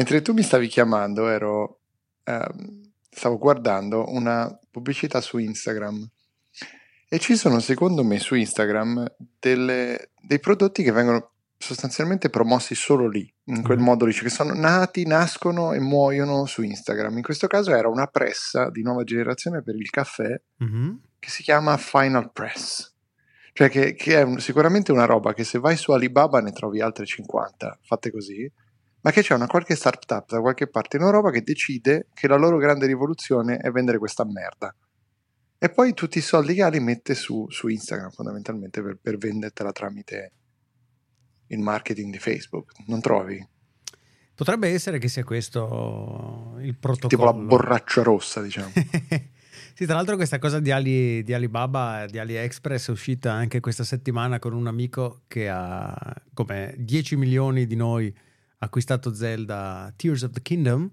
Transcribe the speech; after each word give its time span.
Mentre 0.00 0.22
tu 0.22 0.32
mi 0.32 0.42
stavi 0.42 0.66
chiamando, 0.66 1.28
ero, 1.28 1.80
ehm, 2.24 2.90
stavo 3.10 3.36
guardando 3.36 4.06
una 4.08 4.58
pubblicità 4.70 5.20
su 5.20 5.36
Instagram 5.36 6.08
e 7.06 7.18
ci 7.18 7.36
sono, 7.36 7.60
secondo 7.60 8.02
me, 8.02 8.18
su 8.18 8.34
Instagram 8.34 9.04
delle, 9.38 10.12
dei 10.22 10.40
prodotti 10.40 10.82
che 10.82 10.90
vengono 10.90 11.32
sostanzialmente 11.58 12.30
promossi 12.30 12.74
solo 12.74 13.08
lì, 13.08 13.30
in 13.44 13.62
quel 13.62 13.78
mm. 13.78 13.82
modo 13.82 14.06
lì, 14.06 14.14
cioè 14.14 14.22
che 14.22 14.30
sono 14.30 14.54
nati, 14.54 15.04
nascono 15.04 15.74
e 15.74 15.80
muoiono 15.80 16.46
su 16.46 16.62
Instagram. 16.62 17.18
In 17.18 17.22
questo 17.22 17.46
caso 17.46 17.74
era 17.74 17.88
una 17.88 18.06
pressa 18.06 18.70
di 18.70 18.80
nuova 18.80 19.04
generazione 19.04 19.62
per 19.62 19.74
il 19.74 19.90
caffè 19.90 20.40
mm-hmm. 20.64 20.92
che 21.18 21.28
si 21.28 21.42
chiama 21.42 21.76
Final 21.76 22.32
Press. 22.32 22.94
Cioè 23.52 23.68
che, 23.68 23.94
che 23.94 24.16
è 24.16 24.22
un, 24.22 24.40
sicuramente 24.40 24.92
una 24.92 25.04
roba 25.04 25.34
che 25.34 25.44
se 25.44 25.58
vai 25.58 25.76
su 25.76 25.92
Alibaba 25.92 26.40
ne 26.40 26.52
trovi 26.52 26.80
altre 26.80 27.04
50 27.04 27.80
fatte 27.82 28.10
così, 28.10 28.50
ma 29.02 29.10
che 29.10 29.22
c'è 29.22 29.34
una 29.34 29.46
qualche 29.46 29.74
startup 29.74 30.28
da 30.28 30.40
qualche 30.40 30.68
parte 30.68 30.96
in 30.96 31.02
Europa 31.02 31.30
che 31.30 31.42
decide 31.42 32.08
che 32.14 32.28
la 32.28 32.36
loro 32.36 32.58
grande 32.58 32.86
rivoluzione 32.86 33.56
è 33.56 33.70
vendere 33.70 33.98
questa 33.98 34.24
merda 34.24 34.74
e 35.62 35.68
poi 35.68 35.92
tutti 35.92 36.16
i 36.16 36.22
soldi 36.22 36.54
che 36.54 36.62
ha 36.62 36.68
li 36.68 36.80
mette 36.80 37.14
su, 37.14 37.46
su 37.50 37.68
Instagram 37.68 38.10
fondamentalmente 38.10 38.80
per, 38.82 38.96
per 39.00 39.18
vendertela 39.18 39.72
tramite 39.72 40.32
il 41.48 41.58
marketing 41.58 42.10
di 42.10 42.18
Facebook, 42.18 42.72
non 42.86 43.02
trovi? 43.02 43.46
Potrebbe 44.34 44.68
essere 44.68 44.98
che 44.98 45.08
sia 45.08 45.22
questo 45.22 46.56
il 46.60 46.78
protocollo. 46.78 47.08
Tipo 47.08 47.24
la 47.24 47.34
borraccia 47.34 48.02
rossa, 48.02 48.40
diciamo. 48.40 48.72
sì, 49.74 49.84
tra 49.84 49.96
l'altro 49.96 50.16
questa 50.16 50.38
cosa 50.38 50.60
di, 50.60 50.70
Ali, 50.70 51.22
di 51.22 51.34
Alibaba, 51.34 52.06
di 52.06 52.18
AliExpress 52.18 52.88
è 52.88 52.90
uscita 52.92 53.32
anche 53.32 53.60
questa 53.60 53.84
settimana 53.84 54.38
con 54.38 54.54
un 54.54 54.66
amico 54.66 55.24
che 55.28 55.46
ha 55.50 55.94
come 56.32 56.74
10 56.78 57.16
milioni 57.16 57.66
di 57.66 57.76
noi 57.76 58.16
acquistato 58.60 59.12
Zelda 59.12 59.92
Tears 59.96 60.22
of 60.22 60.32
the 60.32 60.42
Kingdom 60.42 60.90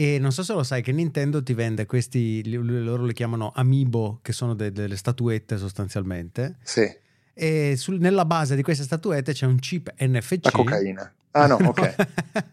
e 0.00 0.20
non 0.20 0.30
so 0.30 0.44
se 0.44 0.52
lo 0.52 0.62
sai 0.62 0.80
che 0.80 0.92
Nintendo 0.92 1.42
ti 1.42 1.54
vende 1.54 1.84
questi, 1.84 2.48
loro 2.48 3.04
li 3.04 3.12
chiamano 3.12 3.50
amiibo, 3.52 4.20
che 4.22 4.32
sono 4.32 4.54
de- 4.54 4.70
delle 4.70 4.96
statuette 4.96 5.58
sostanzialmente. 5.58 6.58
Sì. 6.62 6.88
E 7.34 7.74
sul, 7.76 7.98
nella 7.98 8.24
base 8.24 8.54
di 8.54 8.62
queste 8.62 8.84
statuette 8.84 9.32
c'è 9.32 9.44
un 9.44 9.58
chip 9.58 9.92
NFC. 9.98 10.38
La 10.42 10.50
cocaina. 10.52 11.12
Ah 11.32 11.46
no, 11.48 11.56
ok. 11.56 11.96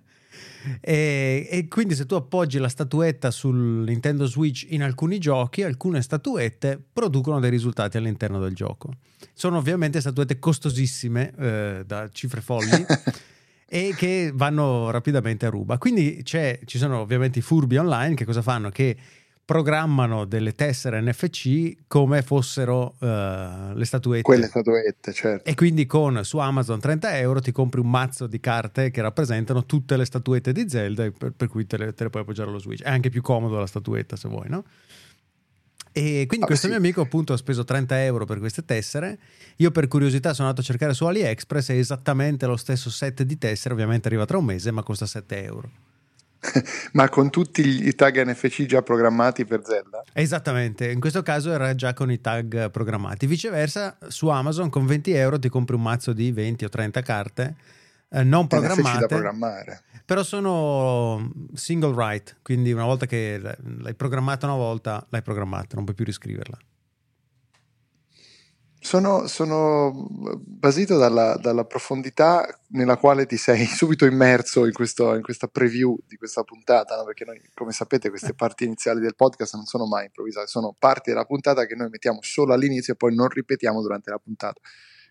e, 0.82 1.48
e, 1.52 1.68
quindi 1.68 1.94
se 1.94 2.08
tu 2.08 2.16
appoggi 2.16 2.58
la 2.58 2.68
statuetta 2.68 3.30
sul 3.30 3.84
Nintendo 3.84 4.26
Switch 4.26 4.66
in 4.70 4.82
alcuni 4.82 5.20
giochi, 5.20 5.62
alcune 5.62 6.02
statuette 6.02 6.84
producono 6.92 7.40
dei 7.40 7.52
risultati 7.52 7.98
all'interno 7.98 8.40
del 8.40 8.56
gioco. 8.56 8.92
Sono 9.34 9.58
ovviamente 9.58 10.00
statuette 10.00 10.40
costosissime, 10.40 11.32
eh, 11.38 11.84
da 11.86 12.10
cifre 12.12 12.42
folli. 12.42 12.86
e 13.68 13.94
che 13.96 14.32
vanno 14.34 14.92
rapidamente 14.92 15.46
a 15.46 15.50
ruba. 15.50 15.78
Quindi 15.78 16.24
ci 16.24 16.78
sono 16.78 17.00
ovviamente 17.00 17.40
i 17.40 17.42
furbi 17.42 17.78
online 17.78 18.16
che 18.16 18.26
cosa 18.26 18.42
fanno? 18.42 18.70
Che 18.70 18.96
programmano 19.46 20.26
delle 20.26 20.54
tessere 20.54 21.00
NFC 21.02 21.86
come 21.88 22.24
fossero 22.24 22.96
uh, 23.00 23.74
le 23.74 23.86
statuette. 23.86 24.24
Quelle 24.24 24.48
statuette, 24.48 25.14
certo. 25.14 25.48
E 25.48 25.54
quindi 25.54 25.86
con 25.86 26.24
su 26.24 26.40
Amazon 26.40 26.80
30 26.80 27.18
euro 27.20 27.40
ti 27.42 27.52
compri 27.52 27.80
un 27.80 27.90
mazzo 27.90 28.26
di 28.26 28.40
carte 28.40 28.90
che 28.90 29.02
rappresentano 29.02 29.66
tutte 29.66 29.98
le 29.98 30.06
statuette 30.06 30.52
di 30.52 30.68
Zelda, 30.68 31.12
per, 31.16 31.34
per 31.38 31.48
cui 31.48 31.68
te 31.68 31.78
le, 31.78 31.94
te 31.94 32.06
le, 32.06 32.10
puoi 32.10 32.24
appoggiare 32.24 32.50
allo 32.50 32.58
Switch. 32.58 32.82
È 32.82 32.90
anche 32.90 33.10
più 33.10 33.22
comodo 33.22 33.60
la 33.60 33.68
statuetta 33.68 34.16
se 34.16 34.28
vuoi, 34.28 34.50
no? 34.50 34.66
E 35.98 36.26
quindi 36.28 36.44
ah, 36.44 36.48
questo 36.48 36.66
sì. 36.66 36.74
mio 36.74 36.82
amico 36.82 37.00
appunto 37.00 37.32
ha 37.32 37.38
speso 37.38 37.64
30 37.64 38.04
euro 38.04 38.26
per 38.26 38.40
queste 38.40 38.66
tessere. 38.66 39.18
Io 39.58 39.72
per 39.72 39.88
curiosità 39.88 40.34
sono 40.34 40.50
andato 40.50 40.62
a 40.62 40.70
cercare 40.70 40.94
su 40.94 41.06
AliExpress, 41.06 41.70
è 41.70 41.76
esattamente 41.76 42.46
lo 42.48 42.58
stesso 42.58 42.90
set 42.90 43.24
di 43.24 43.38
tessere, 43.38 43.74
ovviamente 43.74 44.10
arriva 44.10 44.26
tra 44.26 44.38
un 44.38 44.44
mese, 44.44 44.72
ma 44.72 44.84
costa 44.84 45.06
7 45.06 45.44
euro. 45.46 45.70
ma 46.92 47.08
con 47.08 47.30
tutti 47.30 47.88
i 47.88 47.96
tag 47.96 48.22
NFC 48.30 48.66
già 48.66 48.82
programmati 48.82 49.46
per 49.46 49.62
Zelda? 49.64 50.04
Esattamente, 50.12 50.92
in 50.92 51.00
questo 51.00 51.22
caso 51.22 51.54
era 51.54 51.74
già 51.76 51.94
con 51.94 52.12
i 52.12 52.20
tag 52.20 52.70
programmati. 52.72 53.26
Viceversa, 53.26 53.98
su 54.10 54.28
Amazon 54.28 54.70
con 54.70 54.86
20 54.86 55.14
euro 55.14 55.40
ti 55.40 55.48
compri 55.48 55.78
un 55.78 55.82
mazzo 55.84 56.12
di 56.12 56.30
20 56.34 56.66
o 56.66 56.70
30 56.70 57.02
carte 57.04 57.56
eh, 58.10 58.24
non 58.24 58.48
programmate. 58.48 59.00
da 59.00 59.08
programmare. 59.08 59.82
Però 60.06 60.22
sono 60.22 61.32
single 61.54 61.92
write, 61.92 62.38
quindi 62.44 62.72
una 62.72 62.86
volta 62.86 63.08
che 63.08 63.40
l'hai 63.40 63.96
programmata 63.96 64.46
una 64.46 64.56
volta, 64.56 65.04
l'hai 65.10 65.24
programmata, 65.24 65.76
non 65.76 65.84
puoi 65.84 65.96
più 65.96 66.06
riscriverla. 66.06 66.58
Sono, 68.80 69.26
sono 69.26 70.08
basito 70.46 70.96
dalla, 71.00 71.38
dalla, 71.38 71.66
profondità 71.66 72.46
nella 72.68 72.98
quale 72.98 73.26
ti 73.26 73.36
sei 73.36 73.66
subito 73.66 74.06
immerso 74.06 74.68
in, 74.68 74.74
questo, 74.74 75.16
in 75.16 75.24
questa 75.24 75.48
preview 75.48 75.98
di 76.06 76.18
questa 76.18 76.44
puntata, 76.44 76.96
no? 76.96 77.04
perché 77.04 77.26
noi, 77.26 77.42
come 77.56 77.72
sapete, 77.72 78.10
queste 78.12 78.36
parti 78.36 78.66
iniziali 78.66 79.00
del 79.00 79.16
podcast 79.16 79.56
non 79.56 79.66
sono 79.66 79.88
mai 79.88 80.06
improvvisate, 80.06 80.46
sono 80.46 80.76
parti 80.78 81.10
della 81.10 81.26
puntata 81.26 81.66
che 81.66 81.74
noi 81.74 81.90
mettiamo 81.90 82.20
solo 82.22 82.54
all'inizio 82.54 82.94
e 82.94 82.96
poi 82.96 83.16
non 83.16 83.28
ripetiamo 83.28 83.82
durante 83.82 84.12
la 84.12 84.20
puntata 84.20 84.62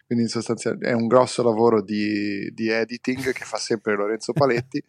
quindi 0.06 0.24
in 0.24 0.30
sostanza 0.30 0.76
è 0.78 0.92
un 0.92 1.06
grosso 1.06 1.42
lavoro 1.42 1.82
di, 1.82 2.50
di 2.52 2.68
editing 2.68 3.32
che 3.32 3.44
fa 3.44 3.56
sempre 3.56 3.94
Lorenzo 3.94 4.32
Paletti 4.34 4.82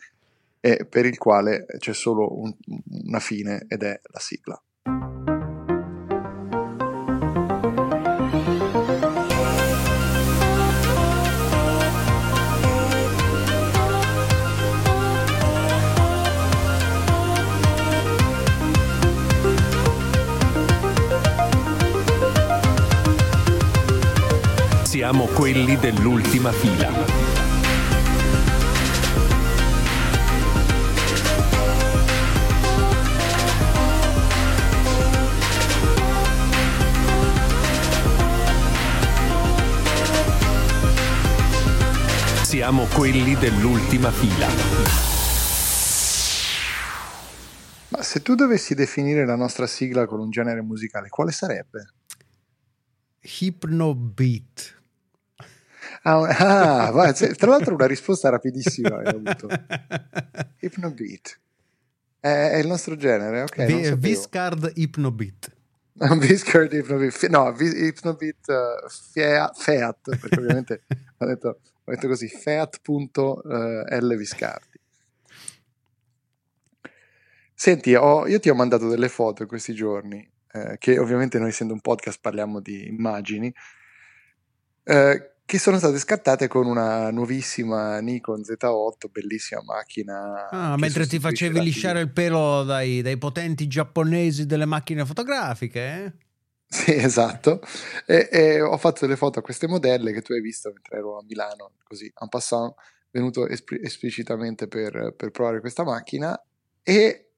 e 0.60 0.86
per 0.86 1.06
il 1.06 1.18
quale 1.18 1.66
c'è 1.78 1.94
solo 1.94 2.40
un, 2.40 2.54
una 3.06 3.20
fine 3.20 3.66
ed 3.68 3.84
è 3.84 4.00
la 4.04 4.20
sigla. 4.20 4.62
Siamo 24.96 25.26
quelli 25.26 25.76
dell'ultima 25.76 26.54
fila. 26.54 26.90
Siamo 42.44 42.86
quelli 42.86 43.36
dell'ultima 43.36 44.10
fila. 44.12 44.48
Ma 47.90 48.02
se 48.02 48.22
tu 48.22 48.36
dovessi 48.36 48.74
definire 48.76 49.26
la 49.26 49.36
nostra 49.36 49.68
sigla 49.68 50.06
con 50.06 50.22
un 50.22 50.30
genere 50.30 50.62
musicale, 50.62 51.10
quale 51.10 51.34
sarebbe? 51.34 51.90
Hypnobeat. 56.06 56.42
Ah, 56.42 56.88
ah 56.88 57.14
tra 57.14 57.50
l'altro 57.50 57.74
una 57.74 57.88
risposta 57.88 58.30
rapidissima 58.30 58.98
hai 58.98 59.08
avuto. 59.08 59.48
Hypnobeat. 60.62 61.40
È, 62.20 62.52
è 62.52 62.58
il 62.58 62.68
nostro 62.68 62.96
genere, 62.96 63.42
ok. 63.42 63.66
V- 63.66 63.98
Viscard 63.98 64.72
Hypnobeat. 64.76 65.52
Viscard 66.20 66.74
Hypnobeat. 66.74 67.28
No, 67.28 67.56
Hypnobeat 67.58 68.48
uh, 68.48 69.54
Fiat, 69.54 70.18
perché 70.20 70.40
ovviamente 70.40 70.84
ho, 71.18 71.26
detto, 71.26 71.60
ho 71.84 71.92
detto 71.92 72.08
così, 72.08 72.28
Fiat.l 72.28 74.16
Viscardi. 74.16 74.80
Senti, 77.58 77.96
ho, 77.96 78.28
io 78.28 78.40
ti 78.40 78.50
ho 78.50 78.56
mandato 78.56 78.90
delle 78.90 79.10
foto 79.10 79.42
in 79.42 79.48
questi 79.48 79.74
giorni, 79.74 80.30
eh, 80.52 80.76
che 80.78 81.00
ovviamente 81.00 81.40
noi 81.40 81.50
essendo 81.50 81.74
un 81.74 81.80
podcast 81.80 82.20
parliamo 82.22 82.60
di 82.60 82.86
immagini, 82.88 83.52
eh, 84.84 85.35
che 85.46 85.60
sono 85.60 85.78
state 85.78 86.00
scattate 86.00 86.48
con 86.48 86.66
una 86.66 87.12
nuovissima 87.12 88.00
Nikon 88.00 88.42
Z8, 88.42 89.12
bellissima 89.12 89.62
macchina. 89.64 90.50
Ah, 90.50 90.76
mentre 90.76 91.06
ti 91.06 91.20
facevi 91.20 91.62
lisciare 91.62 92.00
il 92.00 92.12
pelo 92.12 92.64
dai, 92.64 93.04
dai, 93.04 93.18
potenti 93.18 93.68
giapponesi 93.68 94.48
delle 94.48 94.66
macchine 94.66 95.06
fotografiche, 95.06 95.80
eh? 95.80 96.14
Sì, 96.68 96.96
esatto. 96.98 97.62
E, 98.08 98.28
e, 98.32 98.62
ho 98.62 98.78
fatto 98.78 99.02
delle 99.02 99.18
foto 99.18 99.38
a 99.38 99.44
queste 99.44 99.68
modelle 99.68 100.12
che 100.14 100.24
tu 100.24 100.34
hai 100.34 100.42
visto 100.42 100.72
mentre 100.74 100.98
ero 100.98 101.20
a 101.20 101.24
Milano, 101.24 101.74
così, 101.84 102.12
en 102.20 102.28
passant, 102.28 102.74
venuto 103.12 103.48
espl- 103.48 103.80
esplicitamente 103.84 104.68
per, 104.68 105.14
per 105.16 105.30
provare 105.30 105.60
questa 105.60 105.84
macchina 105.84 106.42
e 106.82 107.30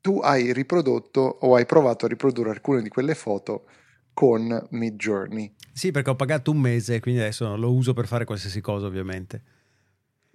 tu 0.00 0.20
hai 0.20 0.52
riprodotto 0.52 1.20
o 1.20 1.56
hai 1.56 1.66
provato 1.66 2.04
a 2.04 2.08
riprodurre 2.08 2.50
alcune 2.50 2.82
di 2.82 2.88
quelle 2.88 3.14
foto 3.14 3.66
con 4.14 4.66
Mid 4.70 4.96
Journey. 4.96 5.52
Sì, 5.72 5.90
perché 5.90 6.10
ho 6.10 6.16
pagato 6.16 6.52
un 6.52 6.58
mese, 6.58 7.00
quindi 7.00 7.20
adesso 7.20 7.56
lo 7.56 7.72
uso 7.72 7.92
per 7.92 8.06
fare 8.06 8.24
qualsiasi 8.24 8.60
cosa, 8.60 8.86
ovviamente. 8.86 9.42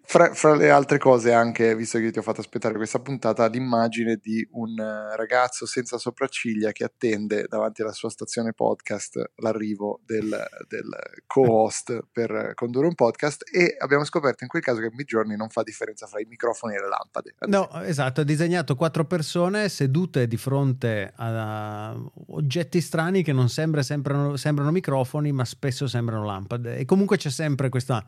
Fra, 0.09 0.33
fra, 0.33 0.55
le 0.55 0.71
altre 0.71 0.97
cose 0.97 1.31
anche, 1.33 1.75
visto 1.75 1.99
che 1.99 2.09
ti 2.09 2.17
ho 2.17 2.23
fatto 2.23 2.41
aspettare 2.41 2.73
questa 2.73 2.97
puntata, 2.97 3.45
l'immagine 3.45 4.15
di 4.19 4.45
un 4.53 4.75
ragazzo 5.15 5.67
senza 5.67 5.99
sopracciglia 5.99 6.71
che 6.71 6.83
attende 6.83 7.45
davanti 7.47 7.83
alla 7.83 7.91
sua 7.91 8.09
stazione 8.09 8.53
podcast 8.53 9.33
l'arrivo 9.35 9.99
del, 10.03 10.35
del 10.67 10.89
co-host 11.27 12.07
per 12.11 12.53
condurre 12.55 12.87
un 12.87 12.95
podcast 12.95 13.43
e 13.53 13.75
abbiamo 13.77 14.03
scoperto 14.03 14.43
in 14.43 14.49
quel 14.49 14.63
caso 14.63 14.81
che 14.81 14.89
Midjourney 14.91 15.37
non 15.37 15.49
fa 15.49 15.61
differenza 15.61 16.07
fra 16.07 16.19
i 16.19 16.25
microfoni 16.27 16.73
e 16.73 16.79
le 16.79 16.87
lampade. 16.87 17.35
No, 17.41 17.69
esatto, 17.83 18.21
ha 18.21 18.23
disegnato 18.23 18.75
quattro 18.75 19.05
persone 19.05 19.69
sedute 19.69 20.27
di 20.27 20.37
fronte 20.37 21.13
a 21.17 21.95
oggetti 22.29 22.81
strani 22.81 23.21
che 23.21 23.31
non 23.31 23.47
sembra, 23.47 23.83
sembrano, 23.83 24.37
sembrano 24.37 24.71
microfoni 24.71 25.31
ma 25.31 25.45
spesso 25.45 25.85
sembrano 25.85 26.25
lampade 26.25 26.77
e 26.77 26.85
comunque 26.85 27.17
c'è 27.17 27.29
sempre 27.29 27.69
questa 27.69 28.03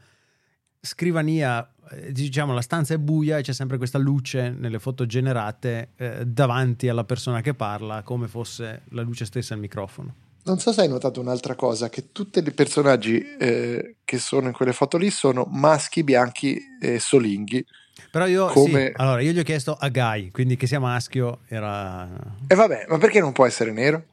scrivania, 0.82 1.72
eh, 1.92 2.12
diciamo 2.12 2.54
la 2.54 2.62
stanza 2.62 2.96
è 2.96 2.98
buia 2.98 3.38
e 3.38 3.44
c'è 3.44 3.54
sempre 3.54 3.78
questa 3.78 4.00
luce 4.00 4.50
nelle 4.50 4.80
foto 4.80 5.06
generate 5.06 5.90
eh, 5.96 6.26
davanti 6.26 6.90
alla 6.90 7.04
persona 7.04 7.42
che 7.42 7.54
parla 7.54 8.02
come 8.02 8.28
fosse 8.28 8.82
la 8.90 9.04
luce 9.04 9.26
stessa 9.26 9.54
al 9.54 9.60
microfono. 9.60 10.16
Non 10.44 10.58
so 10.58 10.74
se 10.74 10.82
hai 10.82 10.90
notato 10.90 11.22
un'altra 11.22 11.54
cosa, 11.54 11.88
che 11.90 12.12
tutti 12.12 12.40
i 12.40 12.52
personaggi 12.52 13.24
eh, 13.38 13.98
che 14.04 14.18
sono 14.18 14.48
in 14.48 14.54
quelle 14.54 14.74
foto 14.74 14.98
lì 14.98 15.12
sono 15.12 15.48
maschi, 15.48 16.04
bianchi 16.04 16.60
e 16.82 16.98
solinghi. 16.98 17.64
Però 18.10 18.26
io, 18.26 18.48
come... 18.48 18.88
sì, 18.88 18.94
allora, 18.96 19.22
io 19.22 19.34
gli 19.34 19.40
ho 19.40 19.44
chiesto 19.44 19.78
a 19.80 19.88
Guy, 19.90 20.32
quindi 20.32 20.58
che 20.58 20.66
sia 20.66 20.80
maschio 20.80 21.42
era... 21.48 22.10
E 22.48 22.56
vabbè, 22.56 22.88
ma 22.90 22.98
perché 22.98 23.20
non 23.20 23.34
può 23.34 23.46
essere 23.46 23.72
nero? 23.72 24.04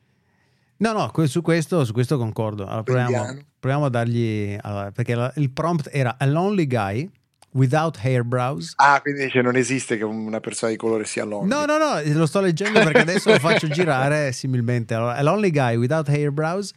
No, 0.79 0.93
no, 0.93 1.27
su 1.27 1.43
questo, 1.43 1.85
su 1.85 1.93
questo 1.93 2.19
concordo. 2.19 2.65
Allora, 2.65 2.83
proviamo, 2.83 3.39
proviamo, 3.59 3.85
a 3.87 3.89
dargli. 3.89 4.57
Allora, 4.61 4.91
perché 4.93 5.33
il 5.37 5.51
prompt 5.51 5.89
era 5.93 6.17
a 6.19 6.27
lonely 6.27 6.67
guy 6.67 7.11
without 7.53 7.99
hairbrows. 8.03 8.75
Ah, 8.77 9.01
quindi 9.01 9.25
dice 9.25 9.41
non 9.41 9.57
esiste 9.57 9.97
che 9.97 10.05
una 10.05 10.41
persona 10.41 10.71
di 10.71 10.79
colore 10.79 11.05
sia 11.05 11.25
lonely. 11.25 11.49
No, 11.49 11.65
no, 11.65 11.79
no, 11.79 12.01
lo 12.05 12.27
sto 12.27 12.41
leggendo 12.41 12.81
perché 12.81 13.01
adesso 13.01 13.31
lo 13.31 13.39
faccio 13.39 13.67
girare 13.69 14.33
similmente. 14.33 14.95
Allora, 14.95 15.17
a 15.17 15.23
lonely 15.23 15.51
guy 15.51 15.77
without 15.77 16.09
hairbrows 16.09 16.73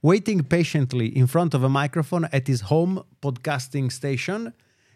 waiting 0.00 0.42
patiently 0.46 1.18
in 1.18 1.26
front 1.26 1.54
of 1.54 1.62
a 1.62 1.68
microphone 1.68 2.28
at 2.30 2.48
his 2.48 2.62
home 2.68 3.02
podcasting 3.18 3.88
station. 3.90 4.52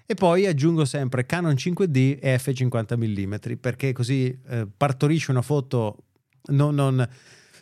E 0.06 0.14
poi 0.14 0.46
aggiungo 0.46 0.84
sempre 0.84 1.24
Canon 1.24 1.54
5D 1.54 2.18
e 2.20 2.36
f50 2.36 2.96
mm 2.96 3.56
perché 3.58 3.92
così 3.92 4.38
eh, 4.48 4.66
partorisce 4.76 5.30
una 5.30 5.40
foto 5.40 5.96
non, 6.48 6.74
non 6.74 7.08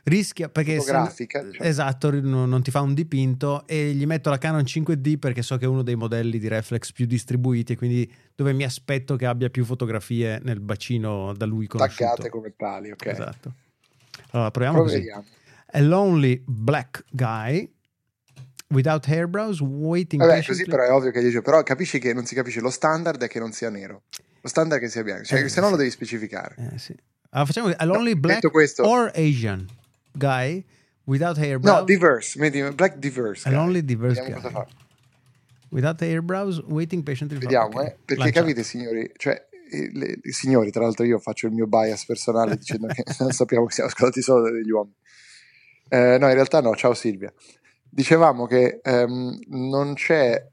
rischia 0.04 0.48
perché 0.48 0.76
fotografica 0.76 1.42
se, 1.42 1.52
cioè. 1.52 1.66
esatto 1.66 2.10
non, 2.20 2.62
ti 2.62 2.70
fa 2.70 2.80
un 2.80 2.92
dipinto 2.92 3.64
e 3.66 3.92
gli 3.92 4.04
metto 4.04 4.30
la 4.30 4.38
Canon 4.38 4.62
5D 4.62 5.18
perché 5.18 5.42
so 5.42 5.56
che 5.58 5.64
è 5.64 5.68
uno 5.68 5.82
dei 5.82 5.94
modelli 5.94 6.38
di 6.38 6.48
reflex 6.48 6.92
più 6.92 7.06
distribuiti 7.06 7.72
e 7.72 7.76
quindi 7.76 8.12
dove 8.34 8.52
mi 8.52 8.64
aspetto 8.64 9.14
che 9.16 9.26
abbia 9.26 9.48
più 9.48 9.64
fotografie 9.64 10.40
nel 10.42 10.60
bacino 10.60 11.32
da 11.34 11.46
lui 11.46 11.66
conosciuto. 11.66 12.04
Taggate 12.04 12.28
come 12.30 12.54
tali 12.56 12.90
ok. 12.90 13.06
Esatto. 13.06 13.54
Allora 14.30 14.50
proviamo 14.50 14.82
così. 14.82 15.08
A 15.74 15.80
lonely 15.80 16.42
black 16.44 17.04
guy 17.10 17.70
without 18.68 19.06
hairbrows 19.06 19.60
waiting 19.60 20.20
Vabbè, 20.20 20.44
così 20.44 20.64
però 20.64 20.82
è 20.82 20.90
ovvio 20.90 21.10
che 21.10 21.22
dice 21.22 21.42
però 21.42 21.62
capisci 21.62 21.98
che 21.98 22.12
non 22.12 22.26
si 22.26 22.34
capisce 22.34 22.60
lo 22.60 22.70
standard 22.70 23.22
è 23.22 23.28
che 23.28 23.38
non 23.38 23.52
sia 23.52 23.70
nero. 23.70 24.02
Lo 24.40 24.48
standard 24.48 24.80
è 24.80 24.84
che 24.84 24.90
sia 24.90 25.04
bianco. 25.04 25.24
Cioè 25.24 25.44
eh, 25.44 25.48
se 25.48 25.60
no 25.60 25.70
lo 25.70 25.76
devi 25.76 25.90
specificare. 25.90 26.56
Eh, 26.72 26.78
sì. 26.78 26.92
allora, 27.30 27.46
facciamo 27.46 27.72
a 27.76 27.84
lonely 27.84 28.14
no, 28.14 28.20
black 28.20 28.50
or 28.80 29.12
Asian 29.14 29.64
guy 30.16 30.64
without 31.06 31.38
eyebrows. 31.38 31.80
No, 31.80 31.84
diverse, 31.84 32.36
black 32.74 32.98
diverse. 32.98 33.46
An 33.48 33.56
only 33.56 33.84
diverse 33.84 34.20
Vediamo 34.20 34.40
guy. 34.40 34.50
Cosa 34.50 34.50
fa. 34.50 34.66
Without 35.70 36.02
eyebrows, 36.02 36.62
waiting 36.66 37.02
patiently. 37.02 37.38
Vediamo, 37.38 37.80
eh, 37.80 37.96
perché 38.04 38.22
Lanciato. 38.22 38.40
capite 38.40 38.62
signori, 38.62 39.10
cioè 39.16 39.48
le, 39.92 40.18
i 40.22 40.32
signori, 40.32 40.70
tra 40.70 40.82
l'altro 40.82 41.04
io 41.04 41.18
faccio 41.18 41.46
il 41.46 41.52
mio 41.52 41.66
bias 41.66 42.04
personale 42.04 42.56
dicendo 42.56 42.88
che 42.88 43.04
non 43.20 43.30
sappiamo 43.32 43.66
che 43.66 43.72
siamo 43.72 43.90
scalati 43.90 44.20
solo 44.20 44.50
degli 44.50 44.70
uomini. 44.70 44.96
Eh, 45.88 46.18
no, 46.18 46.28
in 46.28 46.34
realtà 46.34 46.60
no, 46.60 46.74
ciao 46.74 46.94
Silvia. 46.94 47.32
Dicevamo 47.88 48.46
che 48.46 48.80
um, 48.84 49.38
non 49.48 49.94
c'è 49.94 50.46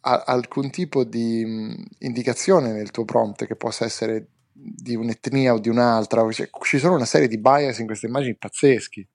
a, 0.00 0.22
alcun 0.26 0.70
tipo 0.70 1.04
di 1.04 1.42
um, 1.44 1.84
indicazione 1.98 2.72
nel 2.72 2.90
tuo 2.90 3.04
prompt 3.04 3.46
che 3.46 3.56
possa 3.56 3.84
essere 3.84 4.26
di 4.60 4.96
un'etnia 4.96 5.54
o 5.54 5.58
di 5.58 5.68
un'altra, 5.68 6.28
cioè, 6.32 6.50
ci 6.62 6.78
sono 6.78 6.94
una 6.94 7.04
serie 7.04 7.28
di 7.28 7.38
bias 7.38 7.78
in 7.78 7.86
queste 7.86 8.06
immagini 8.06 8.34
pazzeschi. 8.34 9.06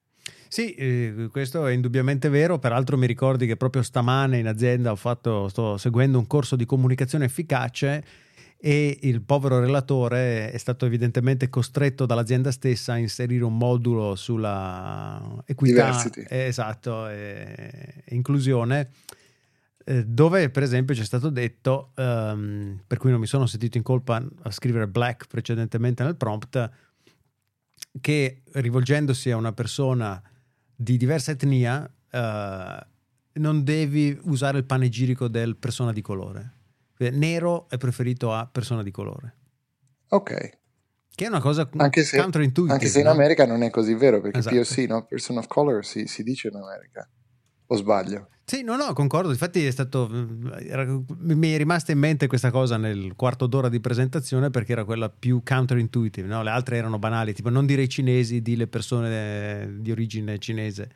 Sì, 0.48 0.74
eh, 0.76 1.30
questo 1.32 1.66
è 1.66 1.74
indubbiamente 1.74 2.30
vero. 2.30 2.60
Peraltro 2.60 2.96
mi 2.96 3.08
ricordi 3.08 3.48
che 3.48 3.58
proprio 3.58 3.82
stamane 3.82 4.38
in 4.38 4.48
azienda 4.48 4.96
fatto, 4.96 5.50
sto 5.50 5.78
seguendo 5.78 6.20
un 6.20 6.28
corso 6.28 6.56
di 6.56 6.66
comunicazione 6.66 7.26
efficace 7.26 8.04
e 8.60 9.00
il 9.02 9.22
povero 9.22 9.60
relatore 9.60 10.52
è 10.52 10.58
stato 10.58 10.86
evidentemente 10.86 11.50
costretto 11.50 12.06
dall'azienda 12.06 12.52
stessa 12.52 12.94
a 12.94 12.98
inserire 12.98 13.44
un 13.44 13.58
modulo 13.58 14.16
sulla 14.16 15.44
equità, 15.46 16.02
eh, 16.30 16.46
esatto, 16.46 17.10
e, 17.10 18.04
e 18.06 18.16
inclusione 18.16 18.80
eh, 18.80 18.88
dove 19.84 20.50
per 20.50 20.64
esempio 20.64 20.96
c'è 20.96 21.04
stato 21.04 21.30
detto, 21.30 21.92
um, 21.96 22.82
per 22.86 22.98
cui 22.98 23.12
non 23.12 23.20
mi 23.20 23.28
sono 23.28 23.46
sentito 23.46 23.78
in 23.78 23.84
colpa 23.84 24.26
a 24.44 24.52
scrivere 24.52 24.88
black 24.88 25.28
precedentemente 25.28 26.04
nel 26.04 26.16
prompt, 26.16 26.70
che 28.00 28.42
rivolgendosi 28.54 29.32
a 29.32 29.38
una 29.38 29.54
persona 29.54 30.22
di 30.76 30.98
diversa 30.98 31.32
etnia 31.32 31.84
uh, 31.84 32.86
non 33.34 33.64
devi 33.64 34.18
usare 34.24 34.60
il 34.60 34.66
panegirico 34.66 35.28
del 35.28 35.56
persona 35.58 35.92
di 35.92 36.02
colore. 36.02 36.52
Nero 36.98 37.68
è 37.70 37.78
preferito 37.78 38.32
a 38.32 38.48
persona 38.48 38.82
di 38.82 38.92
colore. 38.92 39.36
Ok. 40.10 40.62
Che 41.16 41.26
è 41.26 41.28
una 41.28 41.42
cosa 41.42 41.70
anche 41.78 42.04
se, 42.04 42.18
counterintuitive. 42.18 42.74
Anche 42.74 42.88
se 42.88 43.02
in 43.02 43.08
America 43.08 43.46
non 43.46 43.62
è 43.62 43.70
così 43.70 43.94
vero, 43.94 44.22
perché 44.22 44.40
esatto. 44.40 44.56
POC, 44.56 44.78
no? 44.88 45.06
Person 45.06 45.38
of 45.38 45.48
Color, 45.48 45.86
si, 45.86 46.08
si 46.08 46.24
dice 46.24 46.48
in 46.48 46.56
America. 46.56 47.08
O 47.74 47.76
sbaglio? 47.76 48.28
Sì, 48.46 48.62
no, 48.62 48.76
no, 48.76 48.94
concordo. 48.94 49.32
Infatti 49.32 49.66
è 49.66 49.72
stato. 49.72 50.08
Era, 50.60 50.86
mi 51.18 51.54
è 51.54 51.58
rimasta 51.58 51.92
in 51.92 51.98
mente 51.98 52.28
questa 52.28 52.52
cosa 52.52 52.78
nel 52.78 53.14
quarto 53.16 53.48
d'ora 53.48 53.68
di 53.68 53.80
presentazione 53.80 54.52
perché 54.52 54.74
era 54.74 54.84
quella 54.84 55.10
più 55.10 55.42
counterintuitive. 55.44 56.28
No? 56.28 56.44
Le 56.44 56.52
altre 56.52 56.78
erano 56.78 57.00
banali, 57.00 57.34
tipo 57.34 57.50
non 57.50 57.66
dire 57.66 57.82
i 57.82 57.90
cinesi, 57.90 58.44
di 58.44 58.56
le 58.56 58.68
persone 58.68 59.78
di 59.80 59.90
origine 59.90 60.38
cinese. 60.38 60.90